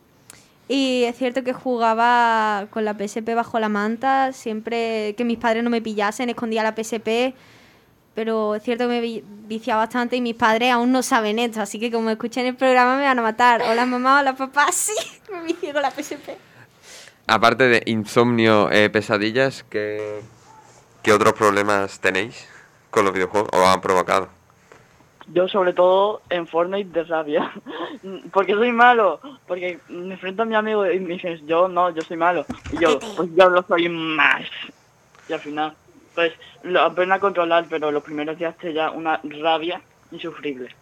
[0.68, 5.62] Y es cierto que jugaba con la PSP bajo la manta, siempre que mis padres
[5.62, 7.34] no me pillasen, escondía la PSP,
[8.14, 11.60] pero es cierto que me vi- viciaba bastante y mis padres aún no saben esto,
[11.60, 13.62] así que como escuchen el programa me van a matar.
[13.62, 14.92] Hola mamá, hola papá, sí,
[15.32, 16.30] me vicié con la PSP.
[17.28, 20.20] Aparte de insomnio, eh, pesadillas, ¿qué,
[21.02, 22.44] ¿qué otros problemas tenéis
[22.90, 24.28] con los videojuegos o han provocado?
[25.28, 27.52] Yo sobre todo en Fortnite de rabia.
[28.32, 29.20] porque soy malo.
[29.46, 32.46] Porque me enfrento a mi amigo y me dices, yo no, yo soy malo.
[32.72, 34.42] Y yo, pues yo lo soy más.
[35.28, 35.74] Y al final,
[36.14, 39.80] pues lo aprendo a controlar, pero los primeros días te da una rabia
[40.12, 40.74] insufrible.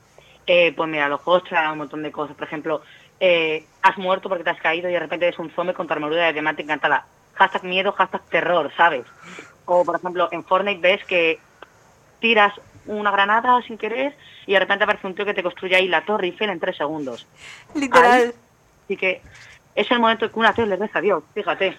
[0.46, 2.36] Eh, pues mira, los juegos traen un montón de cosas.
[2.36, 2.82] Por ejemplo,
[3.20, 5.92] eh, has muerto porque te has caído y de repente eres un zombie con tu
[5.92, 7.06] armadura de diamante encantada.
[7.34, 9.06] Hashtag miedo, hashtag terror, ¿sabes?
[9.64, 11.38] O por ejemplo, en Fortnite ves que
[12.20, 12.52] tiras
[12.86, 14.16] una granada sin querer
[14.46, 16.76] y de repente aparece un tío que te construye ahí la torre Eiffel en tres
[16.76, 17.26] segundos.
[17.74, 18.34] Literal.
[18.84, 19.22] Así que
[19.74, 21.76] es el momento que una tío le reza a Dios, fíjate.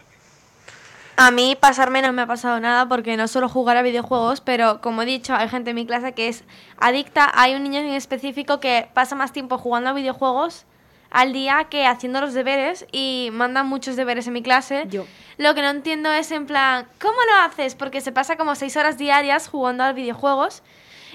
[1.18, 4.82] A mí pasarme no me ha pasado nada porque no suelo jugar a videojuegos, pero
[4.82, 6.44] como he dicho, hay gente en mi clase que es
[6.78, 7.32] adicta.
[7.36, 10.66] Hay un niño en específico que pasa más tiempo jugando a videojuegos
[11.12, 14.86] al día que haciendo los deberes y manda muchos deberes en mi clase.
[14.90, 15.06] Yo.
[15.38, 17.76] Lo que no entiendo es en plan, ¿cómo lo haces?
[17.76, 20.64] Porque se pasa como seis horas diarias jugando a videojuegos.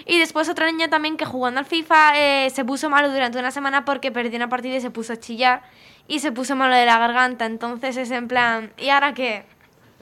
[0.07, 3.51] Y después otra niña también que jugando al FIFA eh, se puso malo durante una
[3.51, 5.62] semana porque perdió una partida y se puso a chillar.
[6.09, 7.46] Y se puso malo de la garganta.
[7.46, 9.44] Entonces es en plan, ¿y ahora qué?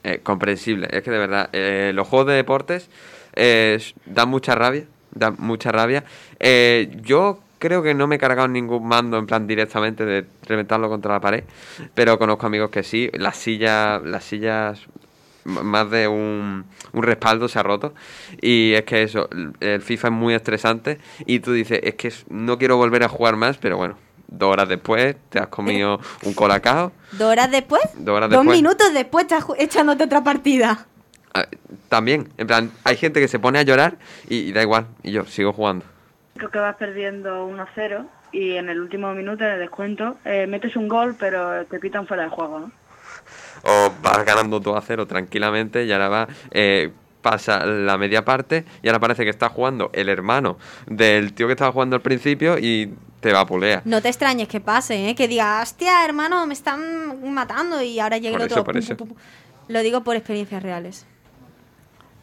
[0.05, 2.89] Eh, comprensible, es que de verdad, eh, los juegos de deportes
[3.35, 6.05] eh, dan mucha rabia, dan mucha rabia.
[7.03, 11.13] Yo creo que no me he cargado ningún mando en plan directamente de reventarlo contra
[11.13, 11.45] la pared,
[11.95, 14.87] pero conozco amigos que sí, las sillas, las sillas
[15.49, 17.95] más de un, un respaldo se ha roto
[18.41, 22.13] y es que eso, el- el FIFA es muy estresante y tú dices, es que
[22.29, 23.97] no quiero volver a jugar más, pero bueno,
[24.29, 27.83] dos horas después te has comido un colacao, ¿Dos horas después?
[27.97, 30.87] dos horas Dos minutos después estás echándote otra partida.
[31.35, 31.47] Ah,
[31.89, 33.97] También, en plan, hay gente que se pone a llorar
[34.29, 35.85] y, y da igual, y yo sigo jugando.
[36.37, 40.87] Creo que vas perdiendo 1-0 y en el último minuto de descuento eh, metes un
[40.89, 42.71] gol, pero te pitan fuera de juego, ¿no?
[43.65, 46.91] O vas ganando 2 a 0 tranquilamente y ahora va, eh,
[47.23, 50.57] pasa la media parte y ahora parece que está jugando el hermano
[50.87, 53.83] del tío que estaba jugando al principio y te va a pulea.
[53.85, 55.15] No te extrañes que pase, ¿eh?
[55.17, 58.65] que diga, hostia, hermano, me están matando y ahora llegue Por el otro.
[58.65, 58.97] por pum, eso.
[58.97, 59.25] pum, pum, pum.
[59.69, 61.05] Lo digo por experiencias reales.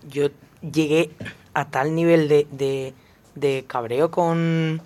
[0.09, 0.29] Yo
[0.61, 1.11] llegué
[1.53, 2.93] a tal nivel de, de,
[3.35, 4.81] de cabreo con,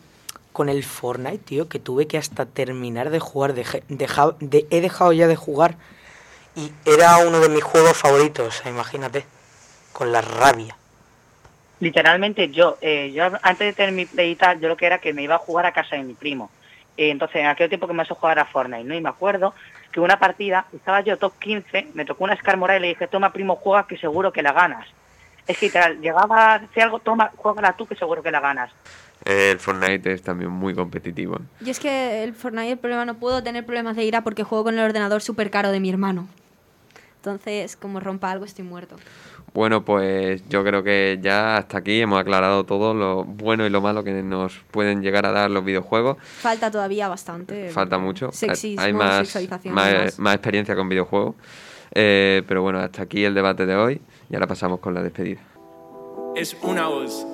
[0.52, 3.54] con el Fortnite, tío, que tuve que hasta terminar de jugar.
[3.54, 5.78] Dejé- deja- de- he dejado ya de jugar.
[6.60, 9.26] Y era uno de mis juegos favoritos, imagínate.
[9.94, 10.76] Con la rabia.
[11.80, 15.00] literalmente yo, eh, yo antes de tener mi play y tal, yo lo que era
[15.00, 16.52] que me iba a jugar a casa de mi primo.
[16.98, 18.94] Eh, entonces, en aquel tiempo que me hizo jugar a Fortnite, ¿no?
[18.94, 19.54] Y me acuerdo
[19.90, 23.08] que una partida, estaba yo top 15, me tocó una Scar Moral y le dije,
[23.08, 24.86] toma primo, juega que seguro que la ganas.
[25.48, 28.70] Es que literal, llegaba a hacer algo, toma, juégala tú que seguro que la ganas.
[29.24, 31.40] El Fortnite es también muy competitivo.
[31.62, 34.66] Yo es que el Fortnite, el problema, no puedo tener problemas de ira porque juego
[34.66, 36.28] con el ordenador súper caro de mi hermano.
[37.20, 38.96] Entonces, como rompa algo, estoy muerto.
[39.54, 43.82] Bueno, pues yo creo que ya hasta aquí hemos aclarado todo lo bueno y lo
[43.82, 46.18] malo que nos pueden llegar a dar los videojuegos.
[46.22, 47.70] Falta todavía bastante.
[47.70, 48.32] Falta mucho.
[48.32, 51.36] Sexismo, Hay más, más, más experiencia con videojuegos.
[51.92, 55.42] Eh, pero bueno, hasta aquí el debate de hoy y ahora pasamos con la despedida.
[56.36, 57.26] es una voz.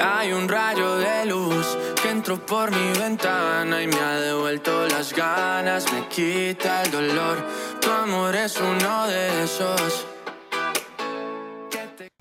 [0.00, 1.76] Hay un rayo de luz
[2.24, 7.38] que entró por mi ventana y me ha devuelto las ganas, me quita el dolor.
[7.80, 10.06] Tu amor es uno de esos.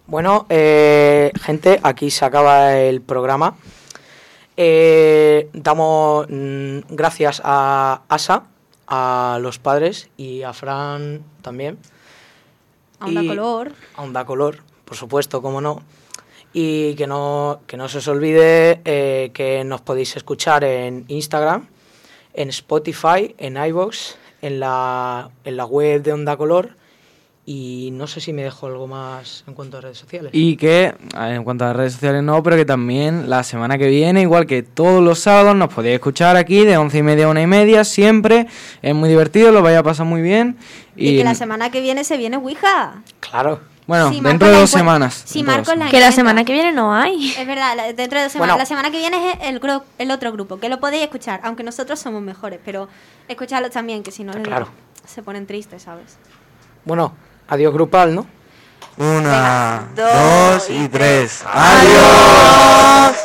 [0.08, 3.56] Bueno, eh, gente, aquí se acaba el programa.
[4.58, 8.44] Eh, damos mm, gracias a Asa,
[8.88, 11.78] a los padres y a Fran también.
[13.00, 13.72] A Onda Y- Color.
[13.96, 15.82] A Onda Color, por supuesto, cómo no.
[16.54, 21.68] Y que no, que no se os olvide eh, que nos podéis escuchar en Instagram,
[22.34, 26.76] en Spotify, en iVoox, en la, en la web de Onda Color.
[27.44, 30.30] Y no sé si me dejo algo más en cuanto a redes sociales.
[30.34, 33.88] Y que, en cuanto a las redes sociales no, pero que también la semana que
[33.88, 37.30] viene, igual que todos los sábados, nos podéis escuchar aquí de once y media a
[37.30, 38.48] una y media, siempre.
[38.82, 40.58] Es muy divertido, lo vaya a pasar muy bien.
[40.96, 43.02] Y, que la semana que viene se viene Ouija.
[43.20, 43.71] Claro.
[43.88, 45.22] Bueno, Si dentro de dos semanas.
[45.26, 45.90] si Marcos la.
[45.90, 47.32] Que la semana que viene no hay.
[47.38, 48.54] Es verdad, la- dentro de dos semanas.
[48.54, 48.58] Bueno.
[48.58, 51.64] La semana que viene es el, gru- el otro grupo, que lo podéis escuchar, aunque
[51.64, 52.88] nosotros somos mejores, pero
[53.28, 54.66] escucharlo también, que si no Claro.
[54.66, 56.18] digo, se ponen tristes, ¿sabes?
[56.86, 57.14] Bueno,
[57.48, 58.26] adiós grupal, ¿no?
[58.98, 61.44] Una, dos dos y tres.
[61.52, 63.16] ¡Adiós!